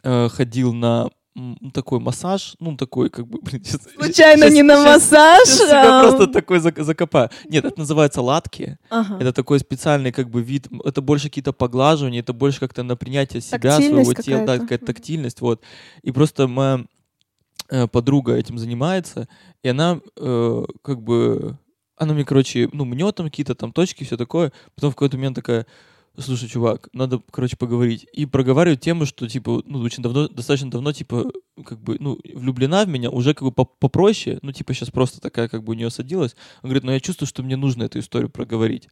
[0.03, 3.39] э, ходил на м, такой массаж, ну, такой как бы...
[3.43, 5.47] блин, щас- Случайно щас- не на щас- массаж.
[5.47, 7.29] щас себя просто такой зак- закопаю.
[7.49, 8.77] Нет, это называется латки.
[8.89, 9.17] ага.
[9.19, 13.41] Это такой специальный как бы вид, это больше какие-то поглаживания, это больше как-то на принятие
[13.41, 14.86] себя, своего тела, да, какая-то.
[14.86, 15.62] тактильность, вот.
[16.03, 16.86] И просто моя
[17.91, 19.27] подруга этим занимается,
[19.63, 21.57] и она э, как бы,
[21.97, 25.36] она мне, короче, ну, мнет там какие-то там точки, все такое, потом в какой-то момент
[25.36, 25.65] такая,
[26.17, 28.07] слушай, чувак, надо, короче, поговорить.
[28.13, 31.31] И проговаривает тему, что, типа, ну, очень давно, достаточно давно, типа,
[31.65, 35.19] как бы, ну, влюблена в меня, уже как бы по- попроще, ну, типа, сейчас просто
[35.21, 36.36] такая, как бы, у нее садилась.
[36.62, 38.89] Он говорит, ну, я чувствую, что мне нужно эту историю проговорить.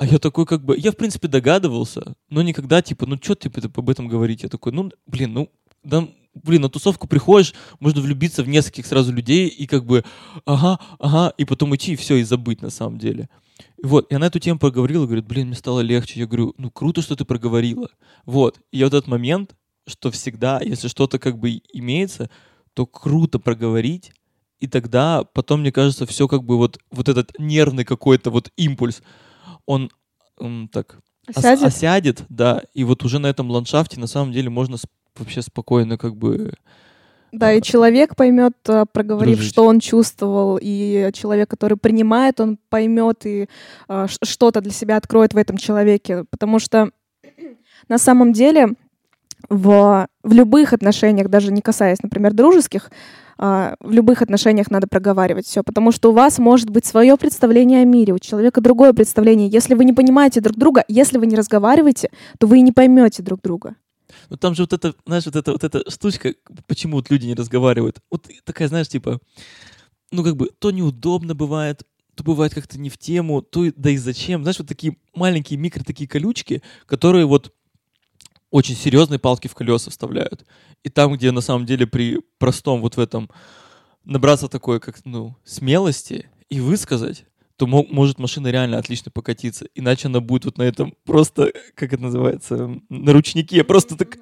[0.00, 3.60] А я такой как бы, я в принципе догадывался, но никогда типа, ну что типа
[3.76, 4.42] об этом говорить?
[4.42, 5.50] Я такой, ну блин, ну
[5.84, 10.04] да, блин, на тусовку приходишь, можно влюбиться в нескольких сразу людей и как бы,
[10.44, 13.28] ага, ага, и потом идти и все, и забыть на самом деле.
[13.82, 16.20] Вот, и она эту тему проговорила, говорит, блин, мне стало легче.
[16.20, 17.90] Я говорю, ну круто, что ты проговорила.
[18.24, 19.54] Вот, и вот этот момент,
[19.86, 22.30] что всегда, если что-то как бы имеется,
[22.74, 24.12] то круто проговорить,
[24.60, 29.02] и тогда потом, мне кажется, все как бы вот, вот этот нервный какой-то вот импульс,
[29.66, 29.90] он
[30.72, 31.64] так осядет?
[31.64, 34.76] осядет, да, и вот уже на этом ландшафте на самом деле можно
[35.20, 36.52] вообще спокойно как бы
[37.32, 39.52] да, и человек поймет, а, проговорив, дружить.
[39.52, 43.48] что он чувствовал, и человек, который принимает, он поймет и
[43.88, 46.24] э, что-то для себя откроет в этом человеке.
[46.30, 46.90] Потому что
[47.88, 48.70] на самом деле
[49.48, 52.90] в, в любых отношениях, даже не касаясь, например, дружеских,
[53.38, 57.82] э, в любых отношениях надо проговаривать все, потому что у вас может быть свое представление
[57.82, 59.48] о мире, у человека другое представление.
[59.48, 63.22] Если вы не понимаете друг друга, если вы не разговариваете, то вы и не поймете
[63.22, 63.76] друг друга.
[64.30, 66.34] Ну там же вот это, знаешь, вот эта вот эта штучка,
[66.66, 68.00] почему вот люди не разговаривают.
[68.10, 69.20] Вот такая, знаешь, типа,
[70.12, 71.82] ну как бы то неудобно бывает,
[72.14, 74.42] то бывает как-то не в тему, то да и зачем.
[74.42, 77.52] Знаешь, вот такие маленькие микро такие колючки, которые вот
[78.50, 80.46] очень серьезные палки в колеса вставляют.
[80.84, 83.30] И там, где на самом деле при простом вот в этом
[84.04, 87.24] набраться такой, как, ну, смелости и высказать,
[87.60, 89.66] то может машина реально отлично покатиться.
[89.74, 94.16] Иначе она будет вот на этом просто, как это называется, на ручнике, просто так...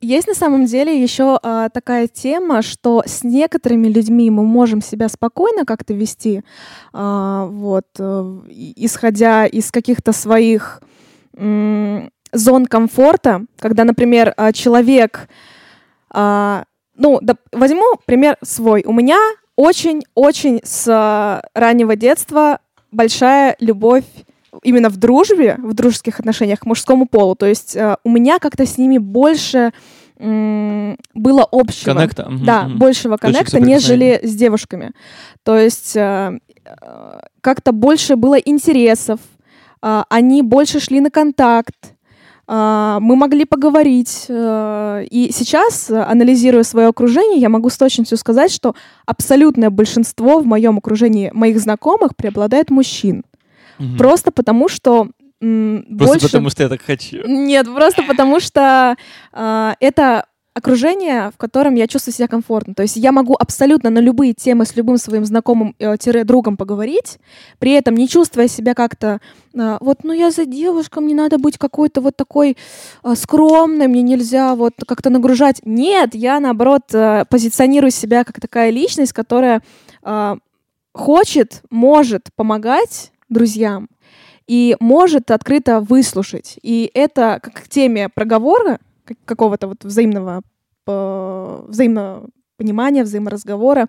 [0.00, 5.10] Есть на самом деле еще а, такая тема, что с некоторыми людьми мы можем себя
[5.10, 6.42] спокойно как-то вести,
[6.94, 10.80] а, вот, а, исходя из каких-то своих
[11.36, 15.28] м, зон комфорта, когда, например, а, человек,
[16.08, 18.82] а, ну, да, возьму пример свой.
[18.86, 19.18] У меня
[19.56, 22.60] очень-очень с э, раннего детства
[22.92, 24.04] большая любовь
[24.62, 27.34] именно в дружбе, в дружеских отношениях к мужскому полу.
[27.34, 29.72] То есть э, у меня как-то с ними больше
[30.18, 31.92] было общего.
[31.92, 32.26] Коннекта.
[32.42, 32.78] Да, угу.
[32.78, 34.92] большего коннекта, нежели с девушками.
[35.42, 36.38] То есть э,
[37.42, 39.20] как-то больше было интересов,
[39.82, 41.95] они больше шли на контакт,
[42.48, 44.26] мы могли поговорить.
[44.28, 50.46] Э, и сейчас, анализируя свое окружение, я могу с точностью сказать, что абсолютное большинство в
[50.46, 53.24] моем окружении моих знакомых преобладает мужчин.
[53.78, 53.96] Угу.
[53.98, 56.26] Просто потому, что Просто больше...
[56.26, 57.18] потому, что я так хочу.
[57.26, 58.96] Нет, просто потому, что
[59.32, 60.24] э, это
[60.56, 62.74] окружение, в котором я чувствую себя комфортно.
[62.74, 67.18] То есть я могу абсолютно на любые темы с любым своим знакомым-другом э, поговорить,
[67.58, 69.20] при этом не чувствуя себя как-то,
[69.54, 72.56] э, вот, ну я за девушкой, мне надо быть какой-то вот такой
[73.04, 75.60] э, скромной, мне нельзя вот как-то нагружать.
[75.66, 76.84] Нет, я наоборот
[77.28, 79.60] позиционирую себя как такая личность, которая
[80.94, 83.88] хочет, может помогать друзьям
[84.46, 86.58] и может открыто выслушать.
[86.62, 88.78] И это как к теме проговора,
[89.24, 90.42] какого-то вот взаимного,
[90.86, 93.88] взаимного понимания, взаиморазговора,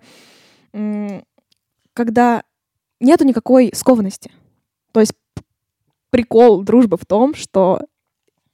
[1.92, 2.42] когда
[3.00, 4.30] нету никакой скованности.
[4.92, 5.12] То есть
[6.10, 7.80] прикол дружбы в том, что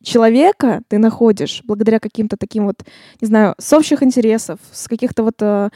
[0.03, 2.85] человека ты находишь благодаря каким-то таким вот,
[3.21, 5.71] не знаю, с общих интересов, с каких-то вот э,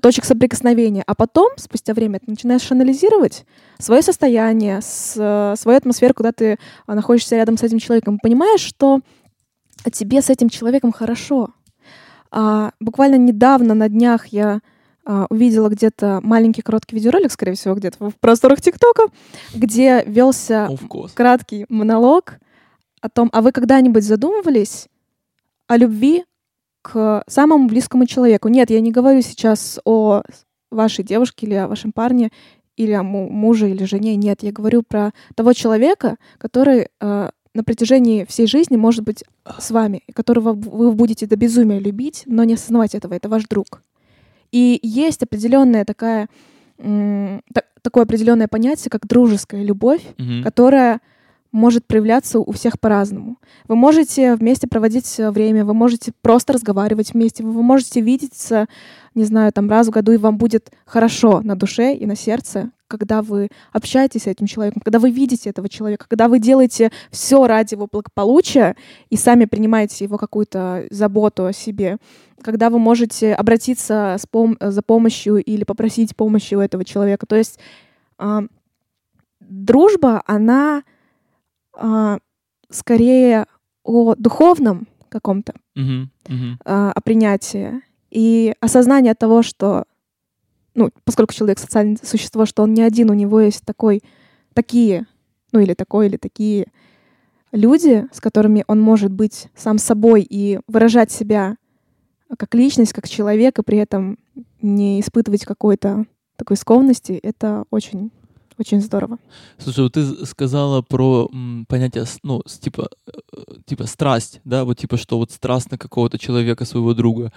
[0.00, 3.44] точек соприкосновения, а потом, спустя время, ты начинаешь анализировать
[3.78, 9.00] свое состояние, с, э, свою атмосферу, когда ты находишься рядом с этим человеком, понимаешь, что
[9.84, 11.50] а тебе с этим человеком хорошо.
[12.30, 14.60] А, буквально недавно на днях я
[15.04, 19.04] а, увидела где-то маленький короткий видеоролик, скорее всего, где-то в просторах ТикТока,
[19.54, 20.68] где велся
[21.14, 22.38] краткий монолог
[23.00, 24.88] о том, а вы когда-нибудь задумывались
[25.66, 26.24] о любви
[26.82, 28.48] к самому близкому человеку?
[28.48, 30.22] Нет, я не говорю сейчас о
[30.70, 32.30] вашей девушке или о вашем парне,
[32.76, 34.16] или о муже или жене.
[34.16, 39.24] Нет, я говорю про того человека, который э, на протяжении всей жизни может быть
[39.58, 43.82] с вами, которого вы будете до безумия любить, но не осознавать этого, это ваш друг.
[44.52, 46.28] И есть определенная такая,
[46.78, 50.42] такое определенное понятие, как дружеская любовь, mm-hmm.
[50.42, 51.00] которая
[51.52, 53.36] может проявляться у всех по-разному.
[53.68, 58.66] Вы можете вместе проводить время, вы можете просто разговаривать вместе, вы можете видеться,
[59.14, 62.70] не знаю, там раз в году, и вам будет хорошо на душе и на сердце,
[62.92, 67.46] когда вы общаетесь с этим человеком, когда вы видите этого человека, когда вы делаете все
[67.46, 68.76] ради его благополучия
[69.08, 71.96] и сами принимаете его какую-то заботу о себе,
[72.42, 77.24] когда вы можете обратиться с пом- за помощью или попросить помощи у этого человека.
[77.24, 77.58] То есть
[78.18, 78.40] э,
[79.40, 80.82] дружба, она
[81.78, 82.18] э,
[82.68, 83.46] скорее
[83.84, 86.54] о духовном каком-то, uh-huh, uh-huh.
[86.66, 89.84] Э, о принятии и осознание того, что
[90.74, 94.02] ну, поскольку человек социальное существо, что он не один, у него есть такой
[94.54, 95.06] такие,
[95.52, 96.66] ну или такой, или такие
[97.52, 101.56] люди, с которыми он может быть сам собой и выражать себя
[102.38, 104.18] как личность, как человек, и при этом
[104.60, 106.06] не испытывать какой-то
[106.36, 108.10] такой скованности, это очень
[108.58, 109.18] очень здорово.
[109.58, 114.98] Слушай, вот ты сказала про м, понятие, ну, типа, э, типа страсть, да, вот типа,
[114.98, 117.32] что вот страстно какого-то человека, своего друга.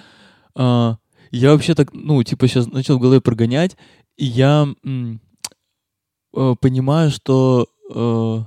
[0.55, 0.97] А,
[1.35, 3.77] я вообще так, ну, типа, сейчас начал в голове прогонять,
[4.17, 5.21] и я м,
[6.35, 8.43] э, понимаю, что э,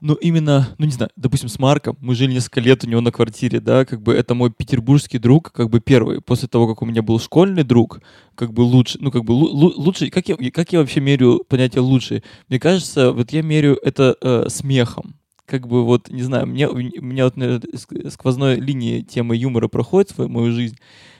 [0.00, 3.10] ну, именно, ну, не знаю, допустим, с Марком, мы жили несколько лет у него на
[3.10, 6.86] квартире, да, как бы это мой петербургский друг, как бы первый, после того, как у
[6.86, 8.00] меня был школьный друг,
[8.34, 12.22] как бы лучше, ну, как бы лучше, как я, как я вообще мерю понятие лучше?
[12.48, 15.17] Мне кажется, вот я мерю это э, смехом,
[15.48, 20.16] как бы вот, не знаю, мне, у меня вот наверное, сквозной линии темы юмора проходит
[20.16, 20.76] в мою жизнь,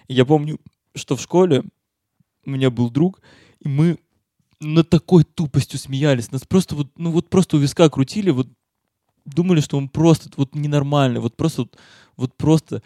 [0.07, 0.61] и я помню,
[0.95, 1.65] что в школе
[2.45, 3.23] у меня был друг,
[3.61, 3.99] и мы
[4.61, 6.31] на такой тупостью смеялись.
[6.31, 8.49] Нас просто вот, ну вот просто у виска крутили, вот
[9.25, 11.79] думали, что он просто вот ненормальный, вот просто вот,
[12.17, 12.83] вот просто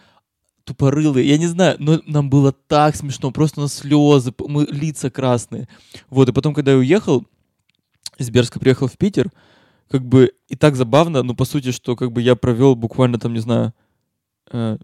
[0.64, 1.26] тупорылый.
[1.26, 5.68] Я не знаю, но нам было так смешно, просто на слезы, мы лица красные.
[6.08, 7.24] Вот, и потом, когда я уехал,
[8.18, 9.30] из Берска приехал в Питер,
[9.90, 13.32] как бы и так забавно, ну, по сути, что как бы я провел буквально там,
[13.32, 13.74] не знаю,
[14.50, 14.78] э,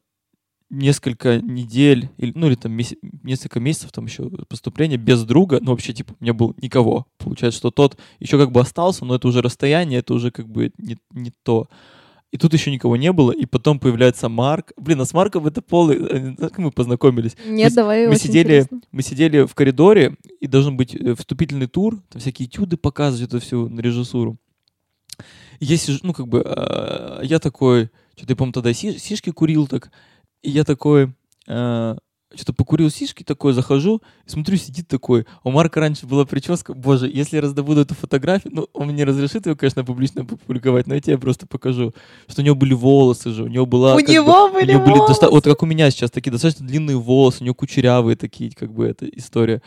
[0.70, 5.70] несколько недель, или, ну или там месяц, несколько месяцев там еще поступления без друга, ну
[5.70, 7.06] вообще типа у меня был никого.
[7.18, 10.72] Получается, что тот еще как бы остался, но это уже расстояние, это уже как бы
[10.78, 11.68] не, не то.
[12.30, 14.72] И тут еще никого не было, и потом появляется Марк.
[14.76, 15.96] Блин, а с Марком это полный...
[15.96, 17.36] Э, как мы познакомились?
[17.46, 22.02] Нет, мы, давай, мы сидели, Мы сидели в коридоре, и должен быть э, вступительный тур,
[22.10, 24.36] там всякие этюды показывать, это все на режиссуру.
[25.60, 29.90] Я сижу, ну как бы, э, я такой, что-то я, помню, тогда сишки курил так,
[30.42, 31.12] и я такой,
[31.46, 31.96] э,
[32.34, 35.24] что-то покурил сишки, такой захожу, и смотрю, сидит такой.
[35.44, 36.74] У Марка раньше была прическа.
[36.74, 40.94] Боже, если я раздобуду эту фотографию, ну, он мне разрешит ее, конечно, публично публиковать, но
[40.94, 41.94] я тебе просто покажу,
[42.28, 43.94] что у него были волосы же, у него была...
[43.94, 45.12] У него бы, были у него волосы!
[45.14, 48.72] доста- вот как у меня сейчас, такие достаточно длинные волосы, у него кучерявые такие, как
[48.74, 49.62] бы, эта история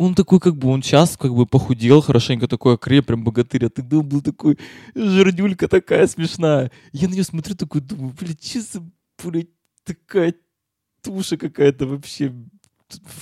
[0.00, 3.68] он такой, как бы, он сейчас как бы похудел хорошенько, такой окреп, прям богатырь, а
[3.68, 4.58] тогда он был такой,
[4.94, 6.72] жердюлька такая смешная.
[6.92, 8.82] Я на нее смотрю, такой, думаю, блядь, че за,
[9.22, 9.50] блядь,
[9.84, 10.34] такая
[11.02, 12.34] туша какая-то вообще.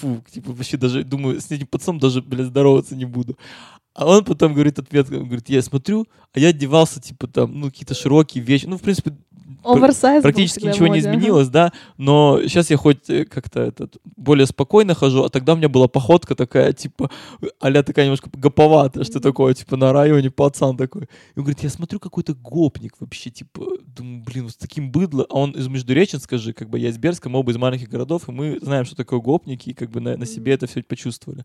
[0.00, 3.36] Фу, типа вообще даже, думаю, с этим пацаном даже, блядь, здороваться не буду.
[3.98, 7.66] А он потом говорит ответ, он говорит, я смотрю, а я одевался, типа, там, ну,
[7.66, 8.66] какие-то широкие вещи.
[8.66, 9.12] Ну, в принципе,
[9.64, 14.94] Оверсайз практически ничего не изменилось, да, но сейчас я хоть э, как-то этот, более спокойно
[14.94, 17.10] хожу, а тогда у меня была походка такая, типа,
[17.60, 21.04] а такая немножко гоповатая, что такое, типа, на районе пацан такой.
[21.34, 25.26] И он говорит, я смотрю, какой-то гопник вообще, типа, думаю, блин, вот с таким быдло,
[25.28, 28.28] а он из Междуреченска же, как бы, я из Берска, мы оба из маленьких городов,
[28.28, 31.44] и мы знаем, что такое гопники, и как бы на, на себе это все почувствовали.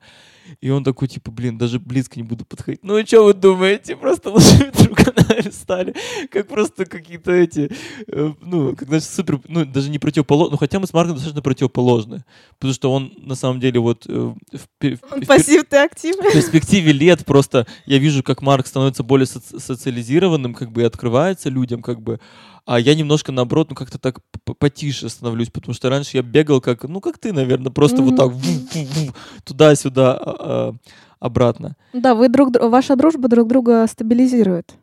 [0.62, 2.84] И он такой, типа, блин, даже близко не буду подходить.
[2.84, 5.14] Ну и что вы думаете, просто лучшими друга
[5.52, 5.96] стали,
[6.30, 7.72] как просто какие-то эти
[8.08, 12.24] Э, ну, когда супер, ну, даже не противоположно, ну, хотя мы с Марком достаточно противоположны,
[12.58, 14.06] потому что он, на самом деле, вот...
[14.08, 16.16] Э, в, в, он пассив, ты актив.
[16.16, 20.86] В перспективе лет просто я вижу, как Марк становится более соци социализированным, как бы, и
[20.86, 22.20] открывается людям, как бы,
[22.66, 24.20] а я немножко, наоборот, ну, как-то так
[24.60, 28.16] потише становлюсь, потому что раньше я бегал как, ну, как ты, наверное, просто mm-hmm.
[28.18, 30.76] вот так туда-сюда, а, а,
[31.24, 31.76] обратно.
[31.94, 34.76] Да, вы друг, ваша дружба друг друга стабилизирует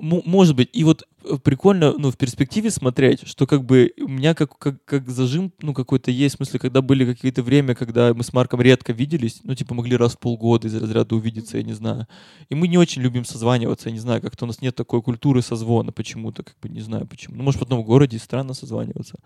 [0.00, 4.34] может быть, и вот э, прикольно, ну, в перспективе смотреть, что как бы у меня
[4.34, 8.22] как, как, как зажим, ну, какой-то есть, в смысле, когда были какие-то время, когда мы
[8.22, 11.72] с Марком редко виделись, ну, типа, могли раз в полгода из разряда увидеться, я не
[11.72, 12.06] знаю.
[12.48, 15.42] И мы не очень любим созваниваться, я не знаю, как-то у нас нет такой культуры
[15.42, 17.36] созвона почему-то, как бы, не знаю почему.
[17.36, 19.18] Ну, может, в одном городе странно созваниваться.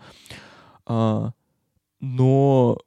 [0.85, 1.31] А,
[1.99, 2.79] но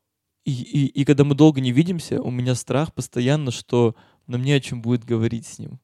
[0.47, 3.97] и, и, и когда мы долго не видимся, у меня страх постоянно, что
[4.29, 5.81] нам не о чем будет говорить с ним.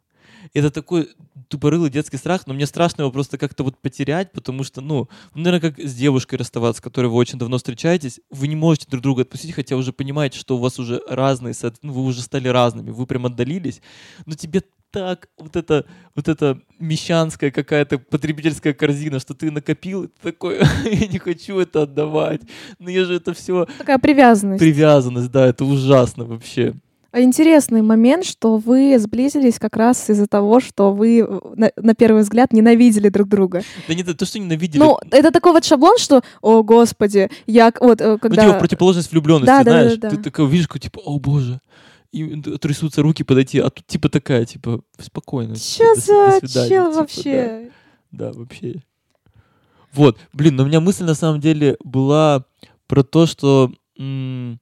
[0.55, 1.09] Это такой
[1.49, 5.61] тупорылый детский страх, но мне страшно его просто как-то вот потерять, потому что, ну, наверное,
[5.61, 9.23] как с девушкой расставаться, с которой вы очень давно встречаетесь, вы не можете друг друга
[9.23, 13.07] отпустить, хотя уже понимаете, что у вас уже разные, ну, вы уже стали разными, вы
[13.07, 13.83] прям отдалились,
[14.27, 20.33] но тебе так вот это, вот это мещанская какая-то потребительская корзина, что ты накопил, ты
[20.33, 22.43] такой, я не хочу это отдавать,
[22.79, 23.67] но я же это все...
[23.79, 24.61] Такая привязанность.
[24.61, 26.75] Привязанность, да, это ужасно вообще.
[27.15, 32.23] Интересный момент, что вы сблизились как раз из-за того, что вы э, на, на первый
[32.23, 33.63] взгляд ненавидели друг друга.
[33.87, 34.79] Да нет, то, что ненавидели.
[34.79, 38.45] Ну, это такой вот шаблон, что, о, господи, я вот э, когда...
[38.45, 39.97] Ну, типа противоположность влюбленности, да, знаешь?
[39.97, 40.17] Да, да, да.
[40.17, 41.61] Ты такой видишь, типа, о, боже,
[42.13, 45.57] и трясутся руки подойти, а тут типа такая, типа, спокойно.
[45.57, 47.71] Что за чел типа, вообще?
[48.11, 48.33] Да.
[48.33, 48.83] да, вообще.
[49.93, 52.45] Вот, блин, но у меня мысль на самом деле была
[52.87, 53.73] про то, что...
[53.99, 54.61] М-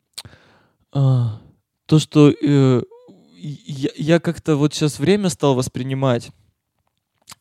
[0.93, 1.41] а,
[1.87, 2.83] то, что э,
[3.37, 6.31] я, я как-то вот сейчас время стал воспринимать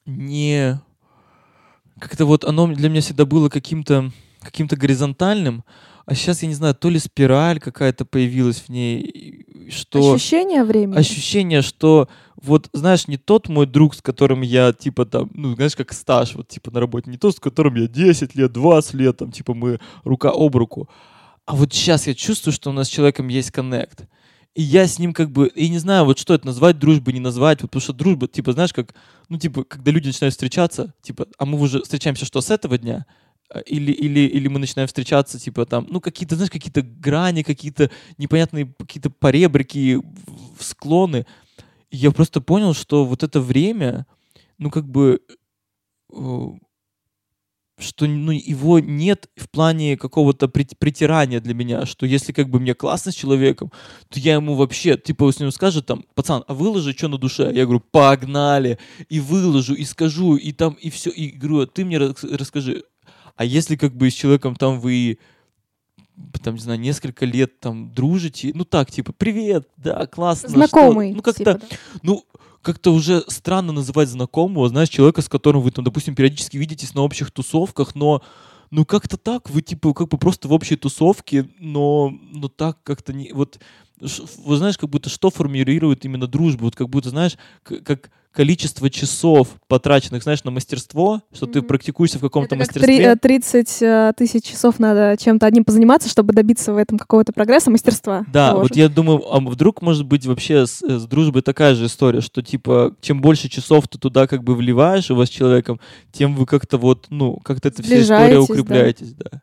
[0.06, 0.80] не...
[2.00, 5.64] Как-то вот оно для меня всегда было каким-то каким-то горизонтальным,
[6.06, 10.14] а сейчас, я не знаю, то ли спираль какая-то появилась в ней, что...
[10.14, 10.98] Ощущение времени?
[10.98, 12.08] Ощущение, что
[12.42, 16.36] вот, знаешь, не тот мой друг, с которым я, типа, там, ну, знаешь, как стаж,
[16.36, 19.54] вот, типа, на работе, не тот, с которым я 10 лет, 20 лет, там, типа,
[19.54, 20.90] мы рука об руку.
[21.46, 24.08] А вот сейчас я чувствую, что у нас с человеком есть коннект.
[24.56, 27.20] И я с ним как бы, и не знаю, вот что это назвать дружбой, не
[27.20, 28.94] назвать, вот, потому что дружба, типа, знаешь, как,
[29.28, 33.06] ну, типа, когда люди начинают встречаться, типа, а мы уже встречаемся что, с этого дня?
[33.52, 37.90] А, или, или, или мы начинаем встречаться, типа, там, ну, какие-то, знаешь, какие-то грани, какие-то
[38.18, 40.02] непонятные, какие-то поребрики,
[40.60, 41.26] склоны.
[41.92, 44.06] Я просто понял, что вот это время,
[44.60, 45.22] ну, как бы,
[47.80, 52.76] что ну, его нет в плане какого-то притирания для меня, что если как бы мне
[52.76, 53.72] классно с человеком,
[54.10, 57.52] то я ему вообще, типа, с ним скажет там, пацан, а выложи, что на душе?
[57.54, 61.86] Я говорю, погнали, и выложу, и скажу, и там, и все, и говорю, «А ты
[61.86, 62.84] мне расскажи.
[63.40, 65.18] А если как бы с человеком там вы
[66.44, 70.50] там, не знаю, несколько лет там дружите, ну так, типа, привет, да, классно.
[70.50, 71.12] Знакомый.
[71.12, 71.16] Что?
[71.16, 71.78] Ну как-то, типа, да?
[72.04, 72.26] ну
[72.62, 77.02] как-то уже странно называть знакомого, знаешь, человека, с которым вы там, допустим, периодически видитесь на
[77.02, 78.22] общих тусовках, но
[78.72, 83.14] ну как-то так, вы типа как бы просто в общей тусовке, но, но так как-то
[83.14, 83.58] не, вот,
[84.02, 89.50] вы знаешь, как будто что формирует именно дружбу, вот как будто, знаешь, как количество часов,
[89.68, 91.52] потраченных, знаешь, на мастерство, что mm-hmm.
[91.52, 93.18] ты практикуешься в каком-то мастерстве.
[93.18, 98.24] 30 э, тысяч часов надо чем-то одним позаниматься, чтобы добиться в этом какого-то прогресса, мастерства.
[98.32, 102.22] Да, вот я думаю, а вдруг может быть вообще с, с дружбой такая же история,
[102.22, 105.82] что типа чем больше часов ты туда как бы вливаешь у вас с человеком,
[106.14, 109.26] тем вы как-то вот, ну, как-то эта вся история укрепляетесь, да.
[109.34, 109.42] да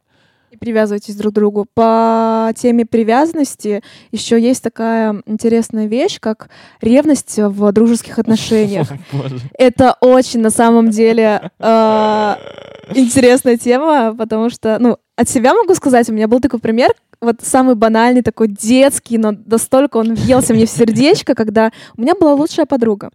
[0.57, 1.67] и привязывайтесь друг к другу.
[1.75, 6.49] По теме привязанности еще есть такая интересная вещь, как
[6.81, 8.89] ревность в дружеских отношениях.
[9.59, 12.39] Это очень на самом деле а,
[12.95, 17.37] интересная тема, потому что, ну, от себя могу сказать, у меня был такой пример, вот
[17.43, 22.35] самый банальный, такой детский, но настолько он въелся мне в сердечко, когда у меня была
[22.35, 23.11] лучшая подруга.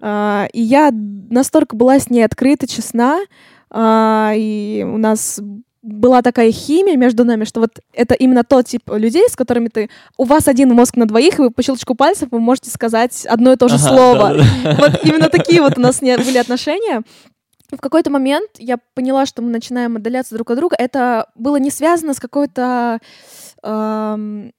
[0.00, 3.20] Uh, и я настолько была с ней открыта, честна,
[3.70, 5.38] uh, и у нас
[5.82, 9.88] была такая химия между нами, что вот это именно тот тип людей, с которыми ты...
[10.18, 13.52] У вас один мозг на двоих, и вы по щелчку пальцев вы можете сказать одно
[13.52, 14.34] и то же ага, слово.
[14.34, 14.76] Да, да.
[14.80, 17.02] Вот именно такие вот у нас были отношения.
[17.70, 20.76] В какой-то момент я поняла, что мы начинаем отдаляться друг от друга.
[20.78, 22.98] Это было не связано с какой-то
[23.62, 24.52] эм,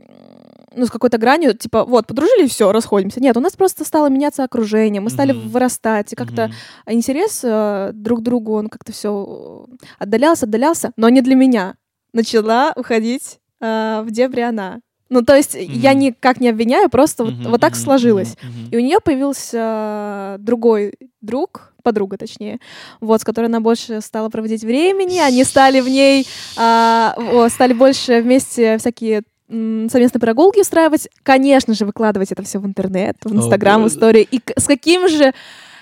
[0.74, 3.20] ну, с какой-то гранью, типа, вот, подружились, все, расходимся.
[3.20, 5.50] Нет, у нас просто стало меняться окружение, мы стали mm-hmm.
[5.50, 6.94] вырастать, и как-то mm-hmm.
[6.94, 9.66] интерес э, друг к другу, он как-то все
[10.00, 11.76] отдалялся, отдалялся, но не для меня.
[12.14, 14.80] Начала уходить э, в дебри она.
[15.10, 15.72] Ну, то есть mm-hmm.
[15.74, 17.44] я никак не обвиняю, просто mm-hmm.
[17.44, 18.36] вот, вот так сложилось.
[18.36, 18.70] Mm-hmm.
[18.72, 22.60] И у нее появился другой друг, подруга точнее,
[23.02, 26.26] вот, с которой она больше стала проводить времени, они стали в ней,
[26.58, 32.66] а, о, стали больше вместе всякие совместные прогулки устраивать, конечно же, выкладывать это все в
[32.66, 34.28] интернет, в Инстаграм, в истории.
[34.32, 35.34] И с каким же,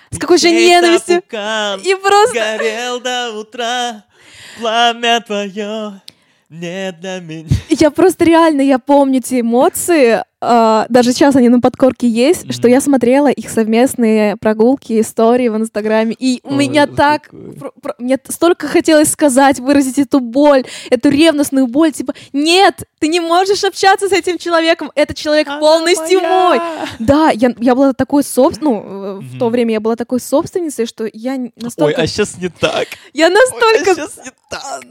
[0.10, 1.18] с какой же ненавистью.
[1.18, 2.34] И просто...
[2.34, 4.04] Горел до утра,
[4.60, 6.02] пламя твое
[6.50, 7.48] не для меня.
[7.70, 12.54] Я просто реально, я помню эти эмоции, Uh, даже сейчас они на подкорке есть, mm-hmm.
[12.54, 17.96] что я смотрела их совместные прогулки, истории в Инстаграме, и у меня так, про, про,
[18.00, 23.66] мне столько хотелось сказать, выразить эту боль, эту ревностную боль, типа, нет, ты не можешь
[23.66, 26.30] общаться с этим человеком, этот человек Она полностью моя.
[26.30, 26.60] мой.
[27.00, 29.20] Да, я, я была такой собственницей, ну, mm-hmm.
[29.20, 32.00] в то время я была такой собственницей, что я настолько...
[32.00, 32.88] Ой, а сейчас не так.
[33.12, 33.90] Я настолько...
[33.90, 34.86] Ой, а сейчас не так.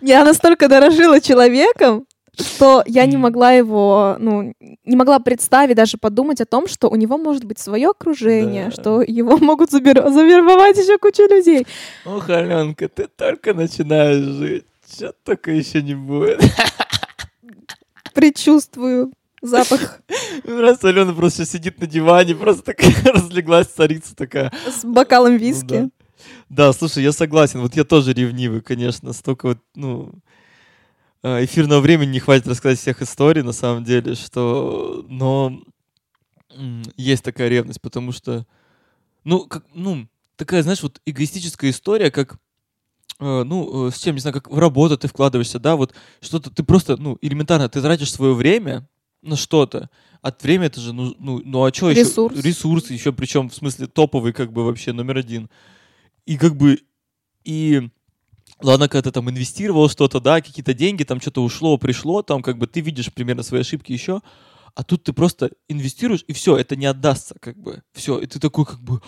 [0.00, 2.06] Я настолько дорожила человеком,
[2.40, 6.96] что я не могла его, ну, не могла представить, даже подумать о том, что у
[6.96, 8.70] него может быть свое окружение, да.
[8.70, 10.10] что его могут забер...
[10.10, 11.66] завербовать еще куча людей.
[12.04, 14.64] Ох, Аленка, ты только начинаешь жить.
[14.92, 16.40] Что только еще не будет.
[18.14, 20.00] Предчувствую запах.
[20.42, 24.52] Просто Алена просто сидит на диване, просто такая разлеглась царица такая.
[24.66, 25.74] С бокалом виски.
[25.74, 25.90] Ну,
[26.48, 26.66] да.
[26.66, 27.60] да, слушай, я согласен.
[27.60, 29.12] Вот я тоже ревнивый, конечно.
[29.12, 30.12] Столько вот, ну,
[31.22, 35.04] эфирного времени не хватит рассказать всех историй, на самом деле, что...
[35.08, 35.62] Но
[36.96, 38.46] есть такая ревность, потому что...
[39.24, 42.38] Ну, как, ну, такая, знаешь, вот эгоистическая история, как
[43.18, 46.50] э, ну, э, с чем, не знаю, как в работу ты вкладываешься, да, вот что-то
[46.50, 48.88] ты просто, ну, элементарно, ты тратишь свое время
[49.22, 49.90] на что-то,
[50.22, 52.00] от времени это же, ну, ну, ну а что еще?
[52.00, 52.42] Ресурс.
[52.42, 55.48] Ресурс, еще причем в смысле топовый, как бы вообще номер один.
[56.26, 56.78] И как бы,
[57.44, 57.90] и
[58.62, 62.58] Ладно, когда ты там инвестировал что-то, да, какие-то деньги, там что-то ушло, пришло, там как
[62.58, 64.20] бы ты видишь примерно свои ошибки еще,
[64.74, 67.82] А тут ты просто инвестируешь, и все, это не отдастся, как бы.
[67.92, 69.00] Все, и ты такой, как бы,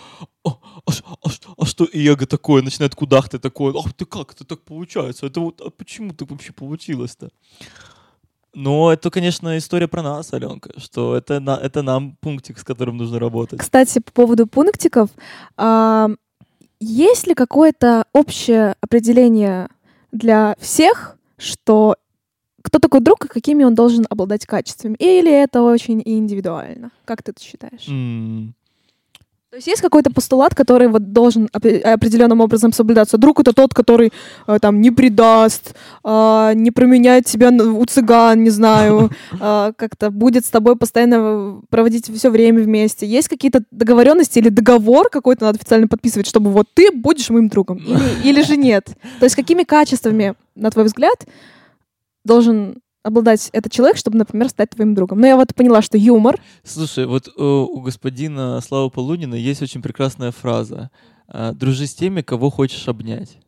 [0.44, 0.92] а, а,
[1.22, 5.26] а, а что и эго такое начинает кудахтать такое, ах ты как, это так получается,
[5.26, 7.30] это вот, а почему так вообще получилось-то?
[8.54, 12.98] Но это, конечно, история про нас, Аленка, что это, на, это нам пунктик, с которым
[12.98, 13.60] нужно работать.
[13.60, 15.08] Кстати, по поводу пунктиков,
[15.56, 16.10] а,
[16.82, 19.68] есть ли какое-то общее определение
[20.10, 21.96] для всех, что
[22.62, 24.96] кто такой друг и какими он должен обладать качествами?
[24.98, 26.90] Или это очень индивидуально?
[27.04, 27.86] Как ты это считаешь?
[27.88, 28.52] Mm.
[29.52, 33.18] То есть есть какой-то постулат, который вот должен определенным образом соблюдаться.
[33.18, 34.10] Друг это тот, который
[34.46, 40.46] э, там не предаст, э, не променяет тебя у цыган, не знаю, э, как-то будет
[40.46, 43.04] с тобой постоянно проводить все время вместе.
[43.04, 47.76] Есть какие-то договоренности или договор какой-то надо официально подписывать, чтобы вот ты будешь моим другом
[47.76, 48.86] или, или же нет.
[49.18, 51.26] То есть какими качествами, на твой взгляд,
[52.24, 55.20] должен обладать этот человек, чтобы, например, стать твоим другом.
[55.20, 56.40] Но я вот поняла, что юмор.
[56.64, 60.90] Слушай, вот у, э, у господина Славы Полунина есть очень прекрасная фраза.
[61.28, 63.38] «А, «Дружи с теми, кого хочешь обнять».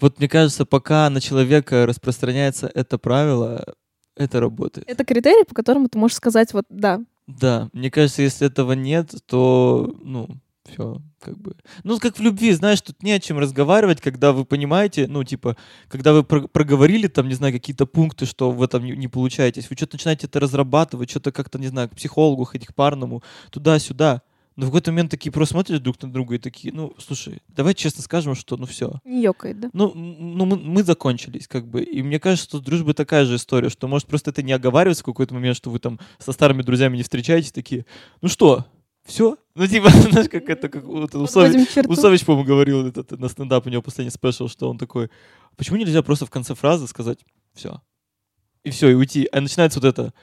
[0.00, 3.74] Вот мне кажется, пока на человека распространяется это правило,
[4.16, 4.88] это работает.
[4.88, 7.00] Это критерий, по которому ты можешь сказать вот «да».
[7.26, 10.28] Да, мне кажется, если этого нет, то, ну,
[10.72, 11.54] все, как бы.
[11.84, 15.56] Ну, как в любви, знаешь, тут не о чем разговаривать, когда вы понимаете, ну, типа,
[15.88, 19.68] когда вы про- проговорили там, не знаю, какие-то пункты, что в этом не, не получаетесь,
[19.68, 24.22] вы что-то начинаете это разрабатывать, что-то как-то, не знаю, к психологу ходить, к парному, туда-сюда.
[24.54, 27.74] Но в какой-то момент такие просто смотрят друг на друга и такие, ну, слушай, давай
[27.74, 29.00] честно скажем, что, ну, все.
[29.04, 29.70] Ёкает, да?
[29.72, 31.82] Ну, ну мы, мы закончились, как бы.
[31.82, 35.02] И мне кажется, что с дружбой такая же история, что, может, просто это не оговаривается
[35.02, 37.86] в какой-то момент, что вы там со старыми друзьями не встречаетесь, такие,
[38.20, 38.66] ну что,
[39.04, 39.36] все?
[39.54, 43.70] Ну, типа, знаешь, как это, как вот, Усович, Усович, по-моему, говорил это, на стендап, у
[43.70, 45.10] него последний спешл, что он такой,
[45.56, 47.18] почему нельзя просто в конце фразы сказать
[47.54, 47.80] все?
[48.64, 49.28] И все, и уйти.
[49.32, 50.14] А начинается вот это,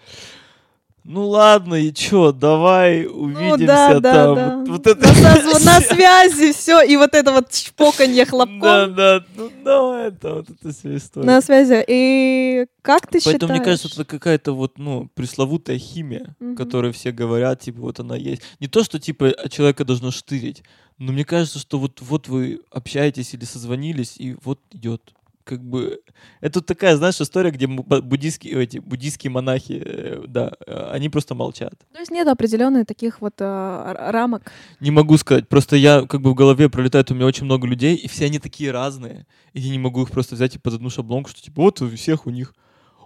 [1.04, 4.02] ну ладно, и чё, давай увидимся ну, да, там.
[4.02, 4.64] Да, да.
[4.72, 5.08] Вот это...
[5.08, 8.60] на, на связи все, и вот это вот чпоканье хлопком.
[8.60, 11.26] Да, да, ну давай, это вот эта вся история.
[11.26, 11.84] На связи.
[11.88, 13.52] И как ты Поэтому считаешь?
[13.52, 16.56] мне кажется, это какая-то вот, ну, пресловутая химия, угу.
[16.56, 18.42] которую все говорят, типа, вот она есть.
[18.60, 20.64] Не то, что, типа, человека должно штырить,
[20.98, 25.14] но мне кажется, что вот, вот вы общаетесь или созвонились, и вот идет
[25.50, 26.00] как бы
[26.42, 31.74] это такая, знаешь, история, где буддийские эти буддийские монахи, э, да, э, они просто молчат.
[31.92, 34.52] То есть нет определенных таких вот э, рамок.
[34.80, 37.96] Не могу сказать, просто я как бы в голове пролетает у меня очень много людей,
[37.96, 40.92] и все они такие разные, и я не могу их просто взять и под одну
[40.92, 42.54] шаблонку, что типа вот у всех у них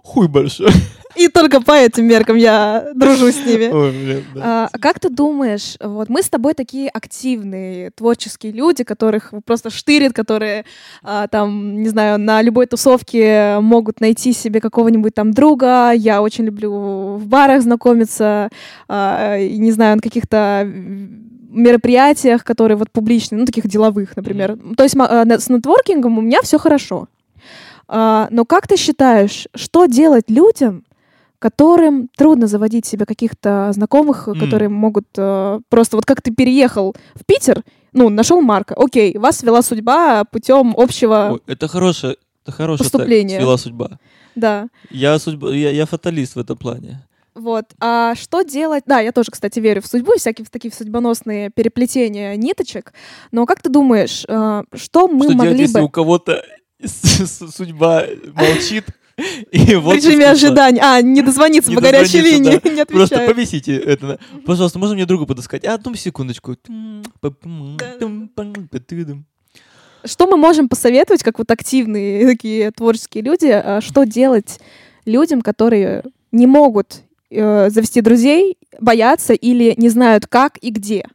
[0.04, 0.70] хуй большой.
[1.16, 3.72] И только по этим меркам я дружу с ними.
[3.72, 4.68] Ой, блин, да.
[4.72, 10.12] а, как ты думаешь, вот мы с тобой такие активные, творческие люди, которых просто штырит,
[10.12, 10.64] которые
[11.02, 15.92] а, там, не знаю, на любой тусовке могут найти себе какого-нибудь там друга.
[15.92, 18.50] Я очень люблю в барах знакомиться,
[18.88, 20.68] а, не знаю, на каких-то
[21.54, 24.52] мероприятиях, которые вот публичные, ну, таких деловых, например.
[24.52, 24.74] Mm-hmm.
[24.74, 24.96] То есть
[25.44, 27.08] с нетворкингом у меня все хорошо.
[27.88, 30.84] А, но как ты считаешь, что делать людям,
[31.38, 34.40] которым трудно заводить себе каких-то знакомых, mm.
[34.40, 37.62] которые могут uh, просто вот как ты переехал в Питер,
[37.92, 41.32] ну нашел Марка, окей, вас свела судьба путем общего.
[41.32, 43.38] Ой, это хорошее, это хорошее поступление.
[43.38, 43.98] свела судьба.
[44.34, 44.68] Да.
[44.88, 47.06] Я судьба, я, я фаталист в этом плане.
[47.34, 47.66] Вот.
[47.78, 48.84] А что делать?
[48.86, 52.94] Да, я тоже, кстати, верю в судьбу, всякие такие судьбоносные переплетения ниточек.
[53.32, 55.62] Но как ты думаешь, uh, что мы что могли делать, бы...
[55.62, 56.42] если у кого-то
[57.56, 58.04] судьба
[58.34, 58.86] молчит,
[59.50, 60.80] и вот в режиме ожидания.
[60.82, 62.70] А, не дозвониться не по горячей линии, да.
[62.70, 62.88] не отвечает.
[62.88, 64.18] Просто повисите это.
[64.44, 65.64] Пожалуйста, можно мне другу подыскать?
[65.64, 66.56] Одну секундочку.
[70.04, 74.58] Что мы можем посоветовать, как вот активные такие творческие люди, а, что делать
[75.04, 81.06] людям, которые не могут э, завести друзей, боятся или не знают как и где?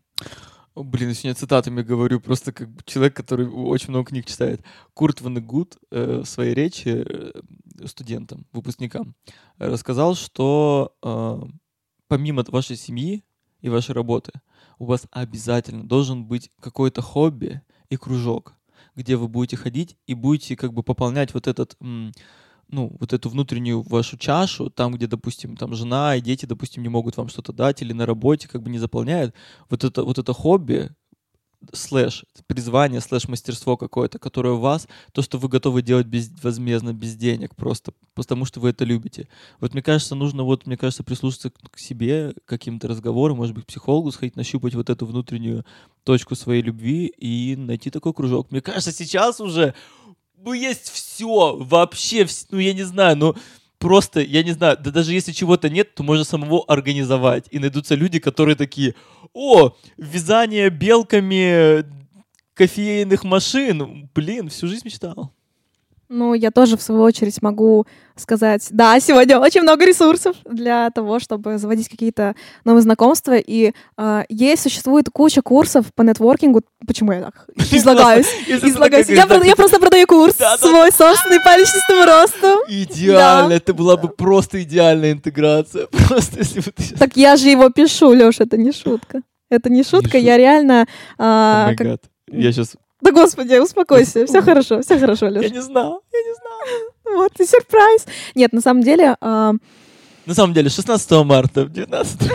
[0.82, 4.61] Блин, я сегодня цитатами говорю, просто как человек, который очень много книг читает.
[4.93, 7.41] Курт Ванегут э, в своей речи э,
[7.86, 9.13] студентам, выпускникам
[9.57, 11.41] рассказал, что э,
[12.07, 13.25] помимо вашей семьи
[13.59, 14.32] и вашей работы,
[14.77, 18.53] у вас обязательно должен быть какое-то хобби и кружок,
[18.95, 21.75] где вы будете ходить и будете как бы пополнять вот этот
[22.70, 26.89] ну, вот эту внутреннюю вашу чашу, там, где, допустим, там жена и дети, допустим, не
[26.89, 29.34] могут вам что-то дать, или на работе как бы не заполняют,
[29.70, 30.91] вот это, вот это хобби,
[31.74, 37.15] слэш призвание, слэш мастерство какое-то, которое у вас, то, что вы готовы делать безвозмездно, без
[37.15, 39.28] денег, просто потому что вы это любите.
[39.59, 43.65] Вот мне кажется, нужно вот, мне кажется, прислушаться к себе, к каким-то разговорам, может быть,
[43.65, 45.65] к психологу сходить, нащупать вот эту внутреннюю
[46.03, 48.51] точку своей любви и найти такой кружок.
[48.51, 49.74] Мне кажется, сейчас уже
[50.44, 53.36] ну, есть все, вообще, ну, я не знаю, ну,
[53.78, 57.48] просто, я не знаю, да даже если чего-то нет, то можно самого организовать.
[57.52, 58.96] И найдутся люди, которые такие,
[59.34, 61.86] о, вязание белками
[62.54, 65.34] кофейных машин, блин, всю жизнь мечтал.
[66.12, 67.86] Ну, я тоже, в свою очередь, могу
[68.16, 72.36] сказать, да, сегодня очень много ресурсов для того, чтобы заводить какие-то
[72.66, 73.38] новые знакомства.
[73.38, 76.64] И э, есть, существует куча курсов по нетворкингу.
[76.88, 78.26] Почему я так излагаюсь?
[78.47, 79.07] Излагаюсь.
[79.07, 82.64] Я, я просто продаю курс свой собственный по личностному росту.
[82.68, 83.53] Идеально.
[83.53, 85.86] Это была бы просто идеальная интеграция.
[85.91, 86.97] Просто если бы ты...
[86.97, 89.22] Так я же его пишу, Леша, это не шутка.
[89.51, 90.88] Это не шутка, я реально...
[91.18, 91.99] Как...
[92.32, 95.47] Я сейчас да господи, успокойся, все хорошо, все хорошо, Леша.
[95.47, 97.18] Я не знал, я не знал.
[97.18, 98.06] Вот, и сюрприз.
[98.36, 99.16] Нет, на самом деле...
[99.22, 99.54] Э...
[100.26, 102.32] На самом деле, 16 марта в 19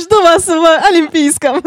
[0.00, 1.62] Жду вас в Олимпийском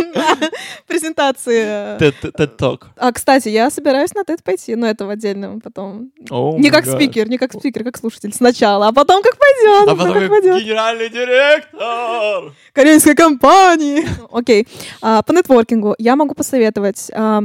[0.88, 1.97] презентации.
[1.97, 2.84] TED Talk.
[2.97, 6.11] А, кстати, я собираюсь на TED пойти, но это в отдельном потом.
[6.30, 9.89] Не как спикер, не как спикер, как слушатель сначала, а потом как пойдет.
[9.89, 10.63] А потом как пойдет.
[10.63, 12.53] генеральный директор.
[12.73, 14.07] Корейской компании.
[14.32, 14.67] Окей.
[15.01, 17.43] А, по нетворкингу я могу посоветовать а,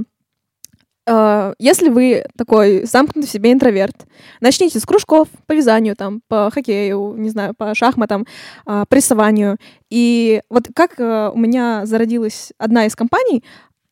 [1.59, 4.07] если вы такой замкнутый в себе интроверт,
[4.41, 8.27] начните с кружков по вязанию, там, по хоккею, не знаю, по шахматам,
[8.67, 9.57] uh, по рисованию.
[9.91, 13.43] И вот как uh, у меня зародилась одна из компаний,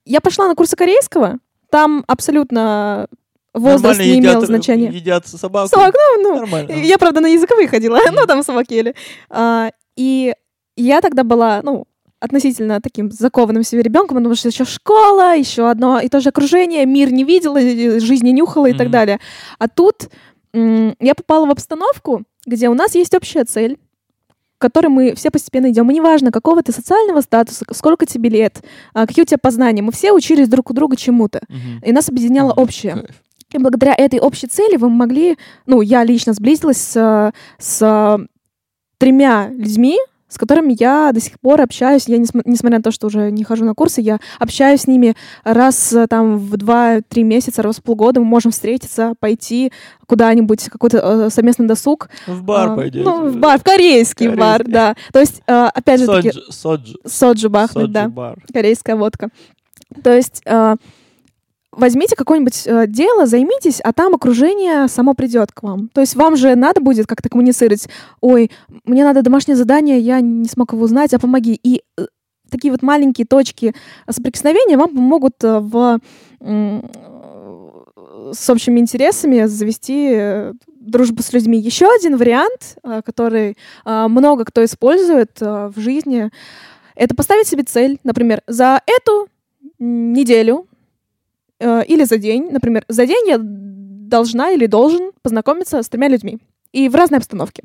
[0.04, 1.38] я пошла на курсы корейского,
[1.70, 3.08] там абсолютно
[3.52, 4.90] возраст Нормально не едят, имел значения.
[4.90, 5.68] едят собаку?
[5.68, 6.36] Собак, ну, ну.
[6.40, 6.72] Нормально.
[6.72, 8.94] Я, правда, на языковые ходила, но там собаки ели.
[9.96, 10.34] И
[10.76, 11.86] я тогда была, ну,
[12.20, 16.84] относительно таким закованным себе ребенком, потому что еще школа, еще одно и то же окружение,
[16.86, 18.76] мир не видела, жизни нюхала и mm-hmm.
[18.76, 19.20] так далее.
[19.58, 20.08] А тут
[20.52, 23.78] я попала в обстановку, где у нас есть общая цель,
[24.58, 25.88] к которой мы все постепенно идем.
[25.90, 29.92] И неважно, какого ты социального статуса, сколько тебе лет, а, какие у тебя познания, мы
[29.92, 31.38] все учились друг у друга чему-то.
[31.38, 31.86] Mm-hmm.
[31.86, 33.06] И нас объединяло общее.
[33.52, 38.18] И благодаря этой общей цели вы могли, ну, я лично сблизилась с, с
[38.98, 39.98] тремя людьми,
[40.29, 42.07] с которыми я до сих пор общаюсь.
[42.07, 45.14] Я, несмотря на то, что уже не хожу на курсы, я общаюсь с ними
[45.45, 48.20] раз э, там в два-три месяца, раз в полгода.
[48.20, 49.72] Мы можем встретиться, пойти
[50.07, 52.09] куда-нибудь, какой-то э, совместный досуг.
[52.26, 53.05] В бар а, пойдете.
[53.05, 54.41] Ну, в бар, в корейский, корейский.
[54.41, 54.95] бар, да.
[55.12, 56.33] То есть, э, опять же таки...
[56.51, 56.99] Соджу.
[57.05, 58.09] Соджу бахнуть, да.
[58.09, 58.39] Бар.
[58.53, 59.31] Корейская водка.
[60.03, 60.43] То есть...
[61.79, 65.91] Возьмите какое-нибудь э, дело, займитесь, а там окружение само придет к вам.
[65.95, 67.89] То есть вам же надо будет как-то коммуницировать.
[68.20, 68.51] Ой,
[68.85, 71.59] мне надо домашнее задание, я не смог его узнать, а помоги.
[71.62, 72.07] И э,
[72.51, 73.76] такие вот маленькие точки
[74.11, 76.01] соприкосновения вам помогут э, в
[76.41, 76.81] э,
[78.33, 81.61] с общими интересами завести э, дружбу с людьми.
[81.61, 86.33] Еще один вариант, э, который много кто использует в жизни,
[86.97, 89.29] это поставить себе цель, например, за эту
[89.79, 90.67] неделю
[91.61, 96.38] э, или за день, например, за день я должна или должен познакомиться с тремя людьми.
[96.72, 97.62] И в разной обстановке.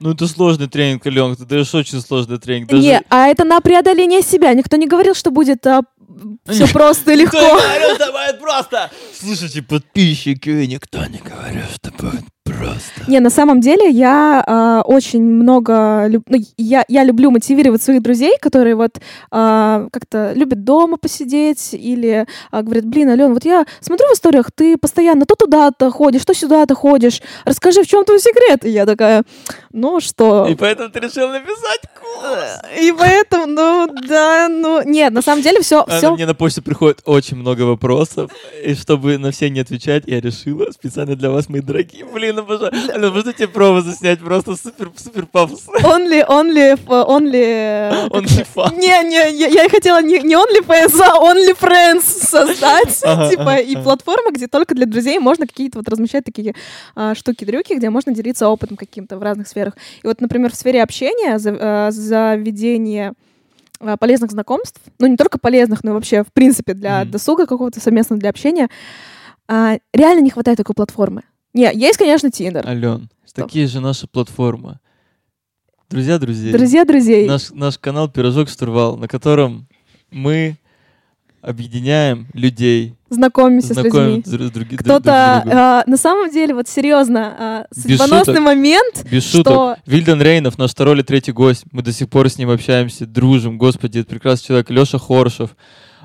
[0.00, 2.70] Ну, это сложный тренинг, Ален, ты даешь очень сложный тренинг.
[2.70, 2.82] Даже...
[2.82, 4.54] Не, а это на преодоление себя.
[4.54, 5.82] Никто не говорил, что будет а,
[6.46, 7.36] все просто и легко.
[7.36, 8.90] Никто не говорил, что будет просто.
[9.12, 12.97] Слушайте, подписчики, никто не говорил, что будет просто.
[13.08, 16.06] Не, на самом деле я э, очень много...
[16.08, 16.24] Люб...
[16.28, 19.00] Ну, я, я люблю мотивировать своих друзей, которые вот э,
[19.90, 24.76] как-то любят дома посидеть или э, говорят, блин, Ален, вот я смотрю в историях, ты
[24.76, 28.66] постоянно то туда-то ходишь, то сюда-то ходишь, расскажи, в чем твой секрет?
[28.66, 29.24] И я такая,
[29.72, 30.46] ну что?
[30.46, 32.60] И поэтому ты решил написать курс.
[32.78, 34.82] И поэтому, ну да, ну...
[34.84, 35.86] Нет, на самом деле все...
[35.86, 36.14] все...
[36.14, 38.30] Мне на почту приходит очень много вопросов,
[38.62, 42.72] и чтобы на все не отвечать, я решила специально для вас, мои дорогие, блин, обожаю.
[42.98, 44.18] Алена, можно тебе промо заснять?
[44.18, 45.70] Просто супер, супер пафосно.
[45.84, 48.10] Only, only, only...
[48.10, 48.76] Only fun.
[48.76, 52.88] Не, не, я, я хотела не, не only fans, а only friends создать.
[53.08, 53.84] Ага, типа, ага, и ага.
[53.84, 56.54] платформа, где только для друзей можно какие-то вот размещать такие
[56.94, 59.74] а, штуки-дрюки, где можно делиться опытом каким-то в разных сферах.
[60.02, 63.12] И вот, например, в сфере общения, за, а, заведение
[63.80, 67.06] а, полезных знакомств, ну не только полезных, но и вообще в принципе для mm.
[67.06, 68.68] досуга какого-то совместного для общения,
[69.46, 71.22] а, реально не хватает такой платформы.
[71.58, 72.64] Не, есть, конечно, Тиндер.
[72.64, 73.42] Ален, Что?
[73.42, 74.78] такие же наши платформы.
[75.90, 76.52] Друзья друзей.
[76.52, 77.26] Друзья друзей.
[77.26, 79.66] Наш, наш канал «Пирожок Штурвал», на котором
[80.12, 80.56] мы
[81.40, 82.94] объединяем людей.
[83.10, 84.50] Знакомимся, знакомим с людьми.
[84.50, 89.04] Друг, Кто-то, друг а, на самом деле, вот серьезно, а, судьбоносный Без момент.
[89.10, 89.38] Без что...
[89.38, 89.78] шуток.
[89.84, 91.64] Вильден Рейнов, наш второй или третий гость.
[91.72, 93.58] Мы до сих пор с ним общаемся, дружим.
[93.58, 94.70] Господи, это прекрасный человек.
[94.70, 95.56] Леша Хоршев.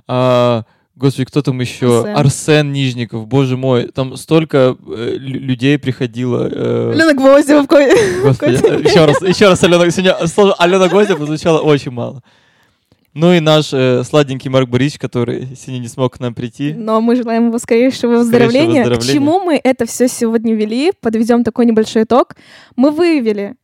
[0.08, 0.64] А,
[0.96, 2.02] Господи, кто там еще?
[2.02, 6.48] Арсен, Арсен Нижников, боже мой, там столько э, людей приходило.
[6.52, 6.92] Э...
[6.92, 7.68] Алена Гвоздева в
[8.24, 8.54] Господи,
[8.88, 12.22] еще раз, еще раз Алена, сегодня слово Алена Гвоздева прозвучало очень мало.
[13.16, 16.74] Ну и наш э, сладенький Марк Борисович, который сегодня не смог к нам прийти.
[16.74, 18.84] Но мы желаем его скорейшего выздоровления.
[18.84, 19.00] выздоровления.
[19.00, 20.92] К чему мы это все сегодня вели?
[21.00, 22.36] Подведем такой небольшой итог.
[22.76, 23.56] Мы выявили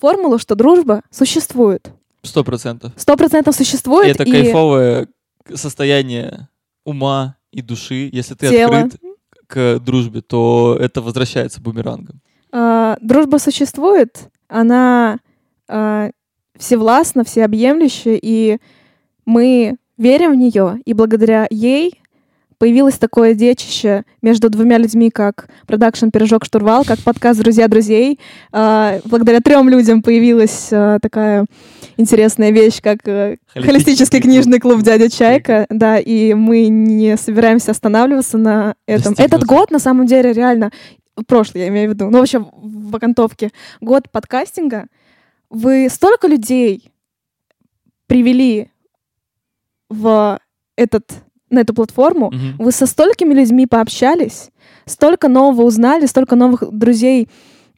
[0.00, 1.90] формулу, что дружба существует.
[2.22, 2.92] Сто процентов.
[2.96, 4.20] Сто процентов И существует.
[4.20, 5.08] это кайфовое
[5.54, 6.48] состояние
[6.86, 8.08] ума и души.
[8.12, 8.78] Если ты Тела.
[8.78, 9.00] открыт
[9.46, 12.20] к дружбе, то это возвращается бумерангом.
[12.52, 15.18] А, дружба существует, она
[15.68, 16.10] а,
[16.58, 18.58] всевластна, всеобъемлющая, и
[19.26, 22.00] мы верим в нее, и благодаря ей
[22.58, 28.18] появилось такое детище между двумя людьми, как продакшн «Пирожок Штурвал», как подкаст «Друзья друзей».
[28.52, 31.46] А, благодаря трем людям появилась а, такая
[31.96, 35.66] интересная вещь, как э, холистический книжный клуб «Дядя Чайка».
[35.70, 39.14] Да, и мы не собираемся останавливаться на этом.
[39.14, 39.36] Достигнуто.
[39.36, 40.70] Этот год, на самом деле, реально,
[41.26, 44.86] прошлый, я имею в виду, ну, в общем, в окантовке, год подкастинга,
[45.50, 46.90] вы столько людей
[48.06, 48.70] привели
[49.88, 50.38] в
[50.76, 51.10] этот,
[51.50, 52.56] на эту платформу, Мгм.
[52.58, 54.50] вы со столькими людьми пообщались,
[54.84, 57.28] столько нового узнали, столько новых друзей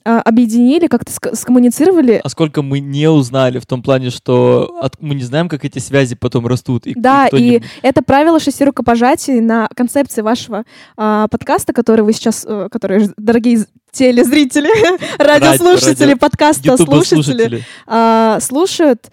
[0.04, 2.20] объединили, как-то ск- скоммуницировали.
[2.24, 5.78] А сколько мы не узнали в том плане, что от- мы не знаем, как эти
[5.78, 6.86] связи потом растут.
[6.86, 10.64] И, Да, и кто-нибудь- это правило шести рукопожатий на концепции вашего
[10.96, 14.68] а, подкаста, который вы сейчас, э, которые, ж- дорогие телезрители,
[15.18, 19.10] радиослушатели, радио- подкаста слушатели, а, слушают,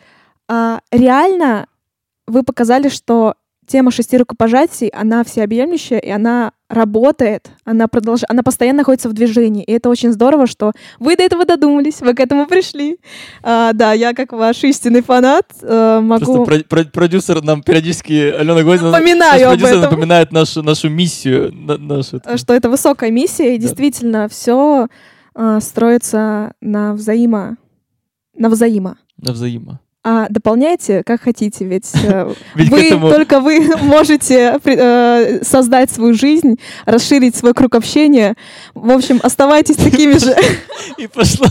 [0.48, 1.68] а, реально
[2.28, 3.36] вы показали, что
[3.68, 8.22] тема шести рукопожатий, она всеобъемлющая, и она работает, она, продолж...
[8.28, 9.64] она постоянно находится в движении.
[9.64, 12.98] И это очень здорово, что вы до этого додумались, вы к этому пришли.
[13.44, 16.44] А, да, я как ваш истинный фанат э, могу...
[16.46, 19.92] Просто про- про- продюсер нам периодически, Алена Гозина, Напоминаю об продюсер этом.
[19.92, 21.54] напоминает нашу, нашу миссию.
[21.54, 23.62] на- нашу э, что это высокая миссия, и Да.
[23.64, 24.88] действительно все
[25.60, 27.58] строится на взаимо...
[28.38, 28.98] на взаимо.
[29.18, 29.80] на взаимо.
[30.08, 36.14] А дополняйте, как хотите, ведь э, Ведь вы, этому- только вы можете э, создать свою
[36.14, 38.36] жизнь, расширить свой круг общения.
[38.76, 40.36] В общем, оставайтесь такими же
[40.98, 41.48] И пошла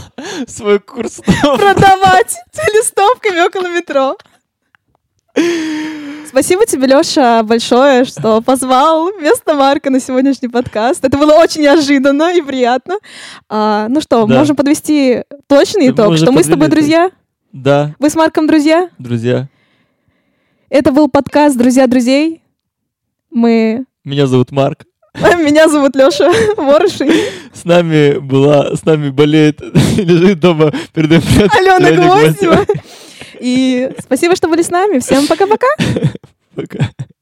[0.46, 1.20] свой курс.
[1.42, 2.36] продавать
[2.72, 4.16] листовками около метро.
[6.28, 11.04] Спасибо тебе, Леша, большое, что позвал вместо Марка на сегодняшний подкаст.
[11.04, 12.98] Это было очень неожиданно и приятно.
[13.48, 14.38] А, ну что, Да.
[14.38, 17.10] можем подвести точный итог, что мы с тобой друзья?
[17.54, 18.90] Да, Вы с Марком друзья?
[18.98, 19.48] друзья.
[20.70, 22.42] Это был подкаст «Друзья друзей».
[23.30, 23.84] Мы...
[24.02, 24.86] Меня зовут Марк.
[25.14, 27.08] Меня зовут Леша Ворошин.
[27.52, 29.60] С нами была, с нами болеет,
[29.96, 31.22] лежит дома, привет
[31.56, 32.66] Алена Гвоздева.
[33.38, 34.98] И спасибо, что были с нами.
[34.98, 35.68] Всем пока-пока.